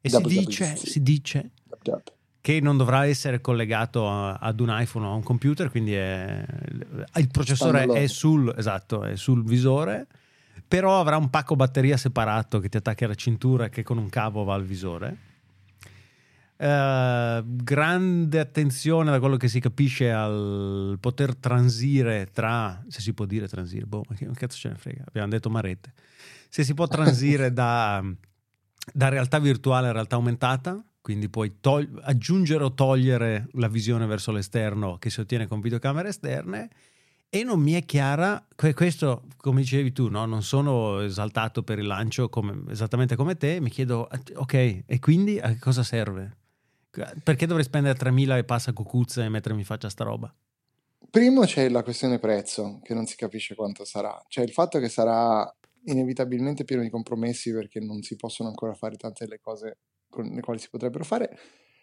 E 0.00 0.08
si 0.08 0.22
dice, 0.22 0.76
si 0.76 1.02
dice. 1.02 1.50
Che 2.46 2.60
non 2.60 2.76
dovrà 2.76 3.06
essere 3.06 3.40
collegato 3.40 4.08
a- 4.08 4.34
ad 4.34 4.60
un 4.60 4.68
iPhone 4.70 5.04
o 5.04 5.10
a 5.10 5.14
un 5.14 5.22
computer, 5.24 5.68
quindi 5.68 5.94
è- 5.94 6.46
il 7.16 7.26
processore 7.28 7.78
Standalone. 7.78 8.00
è 8.04 8.06
sul, 8.06 8.54
esatto, 8.56 9.02
è 9.02 9.16
sul 9.16 9.42
visore, 9.42 10.06
però 10.68 11.00
avrà 11.00 11.16
un 11.16 11.28
pacco 11.28 11.56
batteria 11.56 11.96
separato 11.96 12.60
che 12.60 12.68
ti 12.68 12.76
attacchi 12.76 13.02
alla 13.02 13.16
cintura 13.16 13.64
e 13.64 13.68
che 13.68 13.82
con 13.82 13.98
un 13.98 14.08
cavo 14.08 14.44
va 14.44 14.54
al 14.54 14.62
visore. 14.62 15.16
Eh, 16.56 17.42
grande 17.44 18.38
attenzione 18.38 19.10
da 19.10 19.18
quello 19.18 19.36
che 19.36 19.48
si 19.48 19.58
capisce 19.58 20.12
al 20.12 20.98
poter 21.00 21.34
transire 21.34 22.28
tra, 22.32 22.80
se 22.86 23.00
si 23.00 23.12
può 23.12 23.24
dire 23.24 23.48
transire, 23.48 23.86
boh, 23.86 24.04
ma 24.08 24.14
che 24.14 24.24
cazzo 24.34 24.56
ce 24.56 24.68
ne 24.68 24.76
frega, 24.76 25.02
abbiamo 25.08 25.28
detto 25.30 25.50
marette, 25.50 25.92
se 26.48 26.62
si 26.62 26.74
può 26.74 26.86
transire 26.86 27.50
da, 27.52 28.04
da 28.94 29.08
realtà 29.08 29.40
virtuale 29.40 29.88
a 29.88 29.92
realtà 29.92 30.14
aumentata, 30.14 30.80
quindi 31.06 31.28
puoi 31.28 31.60
tol- 31.60 32.00
aggiungere 32.02 32.64
o 32.64 32.74
togliere 32.74 33.46
la 33.52 33.68
visione 33.68 34.06
verso 34.06 34.32
l'esterno 34.32 34.98
che 34.98 35.08
si 35.08 35.20
ottiene 35.20 35.46
con 35.46 35.60
videocamere 35.60 36.08
esterne 36.08 36.68
e 37.28 37.44
non 37.44 37.60
mi 37.60 37.74
è 37.74 37.84
chiara, 37.84 38.44
que- 38.56 38.74
questo 38.74 39.22
come 39.36 39.60
dicevi 39.60 39.92
tu, 39.92 40.08
no? 40.08 40.26
non 40.26 40.42
sono 40.42 40.98
esaltato 41.02 41.62
per 41.62 41.78
il 41.78 41.86
lancio 41.86 42.28
come- 42.28 42.72
esattamente 42.72 43.14
come 43.14 43.36
te, 43.36 43.60
mi 43.60 43.70
chiedo, 43.70 44.08
ok, 44.34 44.54
e 44.84 44.98
quindi 44.98 45.38
a 45.38 45.50
che 45.50 45.60
cosa 45.60 45.84
serve? 45.84 46.38
Perché 47.22 47.46
dovrei 47.46 47.64
spendere 47.64 47.96
3.000 47.96 48.36
e 48.36 48.42
passa 48.42 48.72
cucuzze 48.72 49.22
e 49.22 49.28
mettermi 49.28 49.60
in 49.60 49.64
faccia 49.64 49.88
sta 49.88 50.02
roba? 50.02 50.34
Primo 51.08 51.42
c'è 51.42 51.68
la 51.68 51.84
questione 51.84 52.18
prezzo, 52.18 52.80
che 52.82 52.94
non 52.94 53.06
si 53.06 53.14
capisce 53.14 53.54
quanto 53.54 53.84
sarà. 53.84 54.20
Cioè 54.26 54.42
il 54.42 54.50
fatto 54.50 54.80
che 54.80 54.88
sarà 54.88 55.48
inevitabilmente 55.84 56.64
pieno 56.64 56.82
di 56.82 56.90
compromessi 56.90 57.52
perché 57.52 57.78
non 57.78 58.02
si 58.02 58.16
possono 58.16 58.48
ancora 58.48 58.74
fare 58.74 58.96
tante 58.96 59.24
delle 59.24 59.38
cose 59.38 59.78
con 60.08 60.26
le 60.26 60.40
quali 60.40 60.58
si 60.58 60.68
potrebbero 60.70 61.04
fare. 61.04 61.38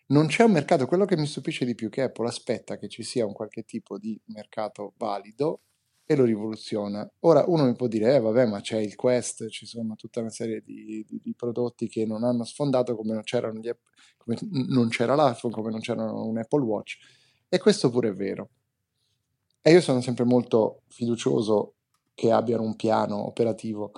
Non 0.07 0.27
c'è 0.27 0.43
un 0.43 0.51
mercato, 0.51 0.85
quello 0.85 1.05
che 1.05 1.17
mi 1.17 1.25
stupisce 1.25 1.65
di 1.65 1.75
più 1.75 1.87
è 1.87 1.89
che 1.89 2.01
Apple 2.03 2.27
aspetta 2.27 2.77
che 2.77 2.89
ci 2.89 3.03
sia 3.03 3.25
un 3.25 3.33
qualche 3.33 3.63
tipo 3.63 3.97
di 3.97 4.19
mercato 4.25 4.93
valido 4.97 5.61
e 6.05 6.15
lo 6.15 6.25
rivoluziona. 6.25 7.09
Ora 7.21 7.45
uno 7.47 7.65
mi 7.65 7.75
può 7.75 7.87
dire, 7.87 8.15
eh 8.15 8.19
vabbè, 8.19 8.45
ma 8.45 8.59
c'è 8.59 8.79
il 8.79 8.95
Quest, 8.95 9.47
ci 9.47 9.65
sono 9.65 9.95
tutta 9.95 10.19
una 10.19 10.29
serie 10.29 10.61
di, 10.61 11.05
di- 11.07 11.19
di 11.21 11.33
prodotti 11.35 11.87
che 11.87 12.05
non 12.05 12.23
hanno 12.23 12.43
sfondato 12.43 12.95
come 12.95 13.13
non 13.13 13.23
c'erano 13.23 13.59
gli 13.59 13.71
come 14.17 14.37
non 14.69 14.87
c'era 14.89 15.15
l'iPhone, 15.15 15.53
come 15.53 15.69
non 15.69 15.79
c'era 15.79 16.09
un 16.11 16.37
Apple 16.37 16.63
Watch. 16.63 16.97
E 17.49 17.59
questo 17.59 17.89
pure 17.89 18.09
è 18.09 18.13
vero. 18.13 18.49
E 19.61 19.71
io 19.71 19.81
sono 19.81 20.01
sempre 20.01 20.23
molto 20.23 20.81
fiducioso 20.87 21.75
che 22.13 22.31
abbiano 22.31 22.63
un 22.63 22.75
piano 22.75 23.25
operativo. 23.25 23.91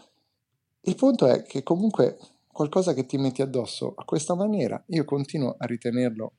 Il 0.81 0.95
punto 0.95 1.27
è 1.27 1.43
che 1.43 1.63
comunque 1.63 2.17
qualcosa 2.55 2.93
che 2.93 3.05
ti 3.05 3.17
metti 3.17 3.41
addosso 3.41 3.93
a 3.97 4.05
questa 4.05 4.33
maniera, 4.33 4.81
io 4.87 5.03
continuo 5.03 5.55
a 5.57 5.65
ritenerlo 5.65 6.31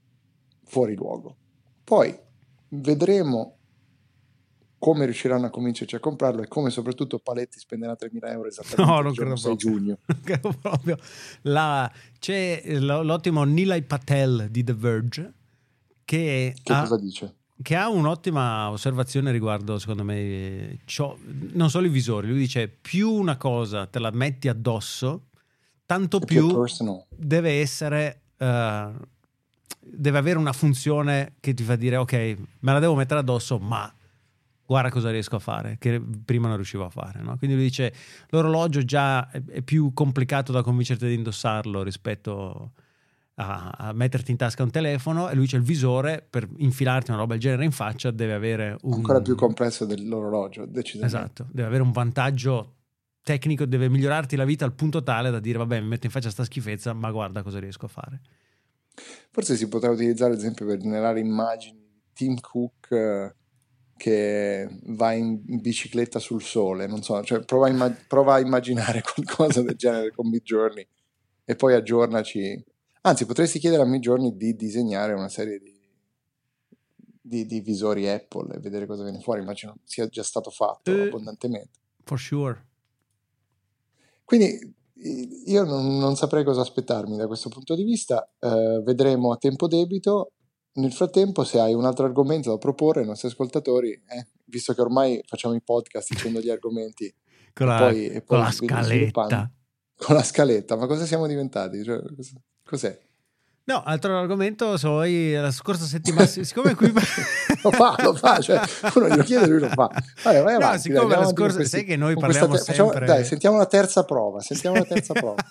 fuori 0.65 0.95
luogo. 0.95 1.37
Poi 1.85 2.19
vedremo 2.71 3.59
come 4.79 5.05
riusciranno 5.05 5.45
a 5.45 5.51
convincerci 5.51 5.95
a 5.95 6.01
comprarlo 6.01 6.43
e 6.43 6.49
come 6.49 6.71
soprattutto 6.71 7.19
Paletti 7.19 7.59
spenderà 7.59 7.93
3.000 7.93 8.31
euro 8.31 8.49
esattamente 8.49 8.83
No, 8.93 8.99
il 8.99 9.05
non 9.05 9.13
credo 9.15 9.37
6 9.37 9.57
proprio. 9.57 9.71
giugno. 9.79 9.99
Credo 10.25 10.55
proprio. 10.59 10.97
La- 11.43 11.91
c'è 12.19 12.63
l'ottimo 12.79 13.45
Nilay 13.45 13.83
Patel 13.83 14.49
di 14.51 14.65
The 14.65 14.75
Verge 14.75 15.33
che, 16.03 16.55
Che 16.63 16.73
ha, 16.73 16.81
cosa 16.81 16.99
dice? 16.99 17.35
che 17.63 17.77
ha 17.77 17.89
un'ottima 17.91 18.71
osservazione 18.71 19.33
riguardo, 19.33 19.79
secondo 19.79 20.03
me, 20.03 20.79
ciò- 20.87 21.15
non 21.53 21.69
solo 21.69 21.87
i 21.87 21.91
visori. 21.91 22.29
Lui 22.29 22.39
dice: 22.39 22.69
più 22.69 23.11
una 23.13 23.37
cosa 23.37 23.87
te 23.87 23.99
la 23.99 24.11
metti 24.13 24.49
addosso, 24.49 25.27
tanto 25.87 26.19
più 26.19 26.65
deve 27.09 27.61
essere. 27.61 28.21
eh, 28.37 28.91
deve 29.89 30.19
avere 30.19 30.39
una 30.39 30.53
funzione 30.53 31.35
che 31.41 31.55
ti 31.55 31.63
fa 31.63 31.77
dire: 31.77 31.97
Ok, 31.97 32.13
me 32.13 32.73
la 32.73 32.79
devo 32.79 32.95
mettere 32.95 33.21
addosso, 33.21 33.59
ma 33.59 33.91
guarda 34.67 34.91
cosa 34.91 35.11
riesco 35.11 35.37
a 35.37 35.39
fare, 35.39 35.77
che 35.79 36.03
prima 36.25 36.49
non 36.49 36.57
riuscivo 36.57 36.85
a 36.85 36.91
fare. 36.91 37.21
No? 37.23 37.37
Quindi 37.39 37.57
lui 37.57 37.67
dice, 37.67 37.95
l'orologio 38.31 38.85
già 38.85 39.31
è, 39.31 39.63
più 39.63 39.93
complicato 39.95 40.53
da 40.53 40.63
convincerti 40.63 41.05
ad 41.05 41.13
indossarlo 41.13 41.83
rispetto 41.83 42.73
a, 43.37 43.71
a, 43.71 43.93
metterti 43.93 44.33
in 44.33 44.37
tasca 44.37 44.63
un 44.63 44.71
telefono 44.71 45.29
e 45.29 45.35
lui 45.35 45.47
c'è 45.47 45.57
il 45.57 45.63
visore 45.63 46.27
per 46.29 46.49
infilarti 46.57 47.11
una 47.11 47.21
roba 47.21 47.35
del 47.35 47.43
genere 47.43 47.65
in 47.65 47.71
faccia 47.71 48.11
deve 48.11 48.33
avere 48.33 48.77
un... 48.83 48.95
Ancora 48.95 49.21
più 49.21 49.37
complesso 49.37 49.85
dell'orologio, 49.85 50.67
decisamente. 50.67 51.17
Esatto, 51.17 51.47
deve 51.53 51.69
avere 51.69 51.83
un 51.83 51.93
vantaggio 51.93 52.73
tecnico, 53.27 53.67
deve 53.67 53.89
migliorarti 53.89 54.37
la 54.37 54.45
vita 54.45 54.65
al 54.65 54.73
punto 54.73 55.03
tale 55.03 55.33
da 55.33 55.41
dire 55.41 55.59
vabbè 55.59 55.81
mi 55.81 55.89
metto 55.89 56.07
in 56.07 56.13
faccia 56.13 56.31
sta 56.31 56.45
schifezza 56.45 56.93
ma 56.93 57.11
guarda 57.11 57.43
cosa 57.43 57.59
riesco 57.59 57.87
a 57.87 57.89
fare. 57.89 58.21
Forse 59.31 59.57
si 59.57 59.67
potrà 59.67 59.91
utilizzare 59.91 60.35
ad 60.35 60.39
esempio 60.39 60.65
per 60.65 60.79
generare 60.79 61.19
immagini 61.19 61.79
di 61.79 62.01
Tim 62.13 62.39
Cook 62.39 62.93
eh, 62.93 63.35
che 63.97 64.69
va 64.85 65.13
in 65.13 65.41
bicicletta 65.43 66.21
sul 66.21 66.43
sole, 66.43 66.87
non 66.87 67.03
so, 67.03 67.23
cioè 67.25 67.45
prova 67.45 67.67
a, 67.67 67.71
imma- 67.71 67.97
prova 68.07 68.35
a 68.35 68.39
immaginare 68.39 69.03
qualcosa 69.15 69.63
del 69.63 69.75
genere 69.75 70.13
con 70.13 70.29
Midjourney 70.29 70.87
e 71.45 71.57
poi 71.57 71.75
aggiornaci 71.75 72.65
Anzi, 73.07 73.25
potresti 73.25 73.61
chiedere 73.61 73.83
a 73.83 73.87
Midjourney 73.87 74.37
di 74.37 74.57
disegnare 74.57 75.13
una 75.13 75.29
serie 75.29 75.61
di, 75.61 75.81
di, 77.21 77.47
di, 77.47 77.61
visori 77.61 78.09
Apple 78.09 78.57
e 78.57 78.59
vedere 78.59 78.85
cosa 78.85 79.05
viene 79.05 79.21
fuori. 79.21 79.43
Immagino 79.43 79.77
sia 79.85 80.09
già 80.09 80.25
stato 80.25 80.51
fatto 80.51 80.91
uh, 80.91 81.03
abbondantemente. 81.03 81.79
For 82.03 82.19
sure. 82.19 82.65
Quindi 84.27 84.75
io 85.47 85.65
non, 85.65 85.99
non, 85.99 86.17
saprei 86.17 86.43
cosa 86.43 86.63
aspettarmi 86.63 87.17
da 87.17 87.29
questo 87.29 87.49
punto 87.49 87.77
di 87.77 87.85
vista. 87.85 88.29
Uh, 88.41 88.83
vedremo 88.83 89.31
a 89.31 89.37
tempo 89.37 89.69
debito. 89.69 90.33
Nel 90.75 90.93
frattempo, 90.93 91.45
se 91.45 91.61
hai 91.61 91.73
un 91.73 91.85
altro 91.85 92.05
argomento 92.05 92.51
da 92.51 92.59
proporre 92.59 93.01
ai 93.01 93.07
nostri 93.07 93.29
ascoltatori, 93.29 93.93
eh, 93.93 94.27
visto 94.47 94.75
che 94.75 94.81
ormai 94.81 95.23
facciamo 95.25 95.55
i 95.55 95.63
podcast 95.63 96.13
dicendo 96.13 96.41
gli 96.41 96.51
argomenti 96.51 97.15
con, 97.55 97.69
la, 97.69 97.79
poi, 97.79 98.07
e 98.09 98.21
poi 98.21 98.25
con 98.25 98.39
la 98.41 98.51
scaletta. 98.51 99.51
Con 99.97 100.15
la 100.17 100.23
scaletta, 100.25 100.77
ma 100.77 100.87
cosa 100.87 101.07
siamo 101.07 101.27
diventati? 101.29 101.83
Cioè, 101.85 101.99
Cos'è? 102.65 102.99
No, 103.67 103.83
altro 103.83 104.17
argomento, 104.17 104.77
so, 104.77 105.03
la 105.03 105.51
scorsa 105.51 105.87
settimana, 105.87 106.25
siccome 106.27 106.77
qui... 106.77 106.93
lo 107.63 107.71
fa, 107.73 107.97
lo 108.01 108.15
fa, 108.15 108.39
cioè 108.39 108.61
uno 108.95 109.09
glielo 109.09 109.25
chiede 109.25 109.47
e 109.47 109.49
lui 109.49 109.59
lo 109.59 109.69
fa. 109.69 109.91
Vabbè, 110.23 110.41
vai 110.41 110.55
avanti, 110.55 110.89
no, 110.89 110.95
siccome 110.95 111.15
dai, 111.15 111.25
la 111.25 111.29
scorsa, 111.29 111.57
questi, 111.57 111.77
sai 111.79 111.85
che 111.85 111.97
noi 111.97 112.15
parliamo 112.15 112.55
te- 112.55 112.59
sempre... 112.61 112.75
Facciamo, 112.75 113.07
dai, 113.07 113.25
sentiamo 113.25 113.57
la 113.57 113.67
terza 113.67 114.05
prova, 114.05 114.41
sentiamo 114.41 114.77
la 114.77 114.85
terza 114.85 115.15
prova. 115.19 115.45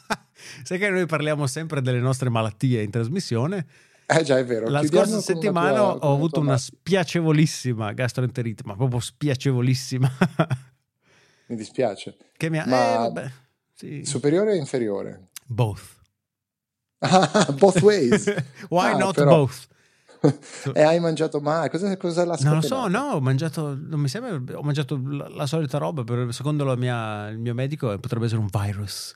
sai 0.64 0.78
che 0.78 0.90
noi 0.90 1.06
parliamo 1.06 1.46
sempre 1.46 1.82
delle 1.82 2.00
nostre 2.00 2.30
malattie 2.30 2.82
in 2.84 2.90
trasmissione. 2.90 3.66
Eh 4.06 4.24
già, 4.24 4.38
è 4.38 4.46
vero. 4.46 4.70
La 4.70 4.80
Chiudiamo 4.80 5.08
scorsa 5.08 5.22
settimana 5.22 5.80
tua, 5.80 6.08
ho 6.08 6.14
avuto 6.14 6.40
una 6.40 6.58
spiacevolissima 6.58 7.92
gastroenterite, 7.92 8.64
ma 8.66 8.78
proprio 8.78 9.02
spiacevolissima. 9.02 10.10
mi 11.48 11.56
dispiace. 11.58 12.16
Che 12.38 12.50
mi 12.50 12.60
ha... 12.60 12.66
Ma 12.66 12.94
eh, 12.94 12.98
vabbè, 12.98 13.32
sì. 13.74 14.06
Superiore 14.06 14.52
o 14.52 14.56
inferiore? 14.56 15.28
Both. 15.46 16.04
Both 17.60 17.82
ways. 17.82 18.28
Why 18.70 18.92
ah, 18.92 18.98
not 18.98 19.16
però... 19.16 19.30
both? 19.30 19.68
e 20.74 20.82
hai 20.82 21.00
mangiato 21.00 21.40
mai? 21.40 21.70
Cosa, 21.70 21.96
cosa 21.98 22.26
l'ha 22.26 22.38
Non 22.42 22.56
lo 22.56 22.62
so, 22.62 22.88
no, 22.88 23.12
ho 23.14 23.22
mangiato, 23.22 23.78
non 23.80 24.00
mi 24.00 24.08
sembra, 24.08 24.58
ho 24.58 24.64
mangiato 24.64 25.00
la, 25.04 25.28
la 25.30 25.46
solita 25.46 25.78
roba, 25.78 26.04
per, 26.04 26.34
secondo 26.34 26.76
mia, 26.76 27.28
il 27.30 27.38
mio 27.38 27.54
medico 27.54 27.98
potrebbe 28.00 28.26
essere 28.26 28.40
un 28.40 28.50
virus. 28.50 29.14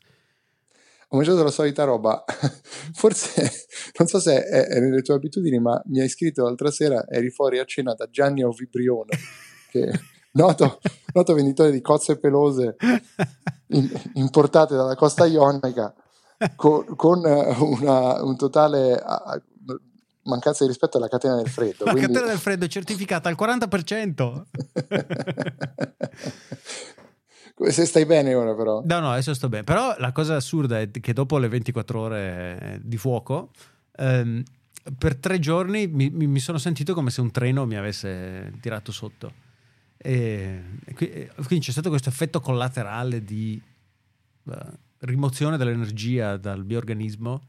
Ho 1.11 1.15
mangiato 1.17 1.41
la 1.43 1.49
solita 1.49 1.85
roba, 1.85 2.23
forse, 2.93 3.51
non 3.97 4.07
so 4.07 4.19
se 4.19 4.43
è, 4.43 4.67
è, 4.67 4.79
nelle 4.79 5.01
tue 5.01 5.15
abitudini, 5.15 5.59
ma 5.59 5.81
mi 5.85 6.01
hai 6.01 6.09
scritto 6.09 6.43
l'altra 6.43 6.69
sera, 6.69 7.05
eri 7.09 7.31
fuori 7.31 7.57
a 7.57 7.65
cena 7.65 7.95
da 7.95 8.07
Gianni 8.11 8.43
Ovibrione, 8.43 9.17
che 9.71 9.91
noto, 10.33 10.79
noto 11.13 11.33
venditore 11.33 11.71
di 11.71 11.81
cozze 11.81 12.19
pelose 12.19 12.75
in, 13.69 13.89
importate 14.13 14.75
dalla 14.75 14.95
costa 14.95 15.25
ionica 15.25 15.93
con, 16.55 16.95
con 16.95 17.25
eh, 17.25 17.55
una, 17.59 18.23
un 18.23 18.37
totale 18.37 19.01
mancanza 20.29 20.63
di 20.63 20.69
rispetto 20.69 20.97
alla 20.97 21.09
catena 21.09 21.35
del 21.35 21.49
freddo. 21.49 21.85
La 21.85 21.91
quindi... 21.91 22.13
catena 22.13 22.31
del 22.31 22.39
freddo 22.39 22.65
è 22.65 22.67
certificata 22.67 23.29
al 23.29 23.35
40%. 23.37 24.43
Se 27.71 27.85
stai 27.85 28.05
bene 28.05 28.33
ora 28.33 28.55
però. 28.55 28.81
No, 28.85 28.99
no, 28.99 29.11
adesso 29.11 29.33
sto 29.33 29.49
bene. 29.49 29.65
Però 29.65 29.93
la 29.97 30.13
cosa 30.13 30.35
assurda 30.35 30.79
è 30.79 30.89
che 30.89 31.11
dopo 31.11 31.37
le 31.37 31.49
24 31.49 31.99
ore 31.99 32.79
di 32.81 32.95
fuoco, 32.95 33.51
ehm, 33.97 34.41
per 34.97 35.17
tre 35.17 35.39
giorni 35.39 35.87
mi, 35.87 36.09
mi, 36.09 36.39
sono 36.39 36.57
sentito 36.57 36.93
come 36.93 37.09
se 37.09 37.19
un 37.19 37.31
treno 37.31 37.65
mi 37.65 37.75
avesse 37.75 38.53
tirato 38.61 38.93
sotto. 38.93 39.33
E, 39.97 40.63
quindi 40.95 41.65
c'è 41.65 41.71
stato 41.71 41.89
questo 41.89 42.07
effetto 42.07 42.39
collaterale 42.39 43.23
di... 43.23 43.61
Uh, 44.43 44.53
rimozione 44.99 45.57
dell'energia 45.57 46.37
dal 46.37 46.63
bioorganismo 46.63 47.41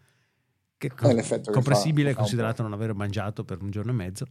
che 0.76 0.88
è 0.88 0.94
com- 0.94 1.52
comprensibile 1.52 2.12
fa, 2.12 2.20
considerato 2.20 2.62
non 2.62 2.72
aver 2.72 2.94
mangiato 2.94 3.44
per 3.44 3.60
un 3.60 3.70
giorno 3.70 3.90
e 3.90 3.94
mezzo. 3.94 4.26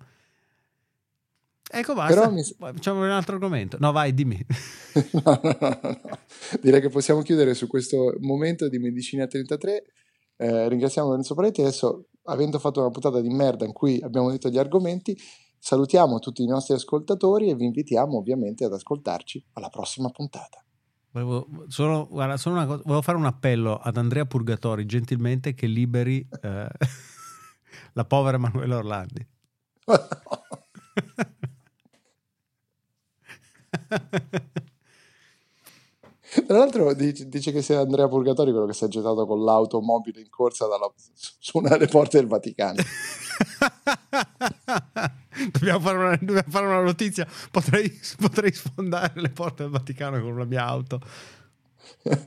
Ecco, 1.71 1.93
basta. 1.93 2.29
Mi... 2.31 2.43
Facciamo 2.43 3.03
un 3.03 3.11
altro 3.11 3.35
argomento. 3.35 3.77
No, 3.79 3.91
vai, 3.91 4.13
dimmi. 4.15 4.43
no, 5.23 5.39
no, 5.43 5.57
no, 5.59 5.79
no, 5.83 5.99
Direi 6.59 6.81
che 6.81 6.89
possiamo 6.89 7.21
chiudere 7.21 7.53
su 7.53 7.67
questo 7.67 8.15
momento 8.21 8.67
di 8.67 8.79
Medicina 8.79 9.27
33. 9.27 9.83
Eh, 10.35 10.69
ringraziamo 10.69 11.09
Lorenzo 11.09 11.35
Paletti. 11.35 11.61
Adesso, 11.61 12.07
avendo 12.23 12.57
fatto 12.57 12.79
una 12.79 12.89
puntata 12.89 13.21
di 13.21 13.29
merda 13.29 13.65
in 13.65 13.73
cui 13.73 14.01
abbiamo 14.01 14.31
detto 14.31 14.49
gli 14.49 14.57
argomenti, 14.57 15.15
salutiamo 15.59 16.17
tutti 16.17 16.41
i 16.41 16.47
nostri 16.47 16.73
ascoltatori 16.73 17.49
e 17.49 17.55
vi 17.55 17.65
invitiamo 17.65 18.17
ovviamente 18.17 18.65
ad 18.65 18.73
ascoltarci 18.73 19.45
alla 19.53 19.69
prossima 19.69 20.09
puntata. 20.09 20.63
Volevo, 21.11 21.47
solo, 21.67 22.07
guarda, 22.07 22.37
solo 22.37 22.55
una 22.55 22.67
cosa, 22.67 22.81
volevo 22.83 23.01
fare 23.01 23.17
un 23.17 23.25
appello 23.25 23.77
ad 23.77 23.97
Andrea 23.97 24.25
Purgatori 24.25 24.85
gentilmente 24.85 25.55
che 25.55 25.65
liberi 25.65 26.25
eh, 26.41 26.67
la 27.93 28.05
povera 28.05 28.37
Emanuela 28.37 28.77
Orlandi. 28.77 29.27
Tra 36.45 36.57
l'altro 36.57 36.93
dice, 36.93 37.27
dice, 37.27 37.51
che 37.51 37.63
sia 37.63 37.79
Andrea 37.79 38.07
Purgatori 38.07 38.51
quello 38.51 38.67
che 38.67 38.73
si 38.73 38.85
è 38.85 38.87
gettato 38.87 39.25
con 39.25 39.43
l'automobile 39.43 40.19
in 40.19 40.29
corsa 40.29 40.67
dalla, 40.67 40.91
su 40.95 41.57
una 41.57 41.69
delle 41.69 41.87
porte 41.87 42.19
del 42.19 42.27
Vaticano. 42.27 42.83
dobbiamo, 45.51 45.79
fare 45.79 45.97
una, 45.97 46.15
dobbiamo, 46.15 46.49
fare 46.49 46.65
una, 46.65 46.81
notizia. 46.81 47.27
Potrei, 47.51 47.91
potrei 48.17 48.51
sfondare 48.53 49.21
le 49.21 49.29
porte 49.29 49.63
del 49.63 49.71
Vaticano 49.71 50.21
con 50.21 50.37
la 50.37 50.45
mia 50.45 50.65
auto. 50.65 50.99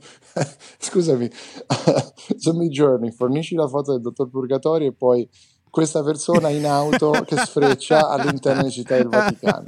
Scusami, 0.79 1.29
su 2.37 2.51
Journey 2.69 3.11
fornisci 3.11 3.55
la 3.55 3.67
foto 3.67 3.93
del 3.93 4.01
dottor 4.01 4.29
Purgatori 4.29 4.87
e 4.87 4.93
poi 4.93 5.27
questa 5.69 6.03
persona 6.03 6.49
in 6.49 6.65
auto 6.65 7.11
che 7.25 7.37
sfreccia 7.37 8.09
all'interno 8.09 8.63
di 8.63 8.71
città 8.71 8.95
del 8.95 9.07
Vaticano. 9.07 9.63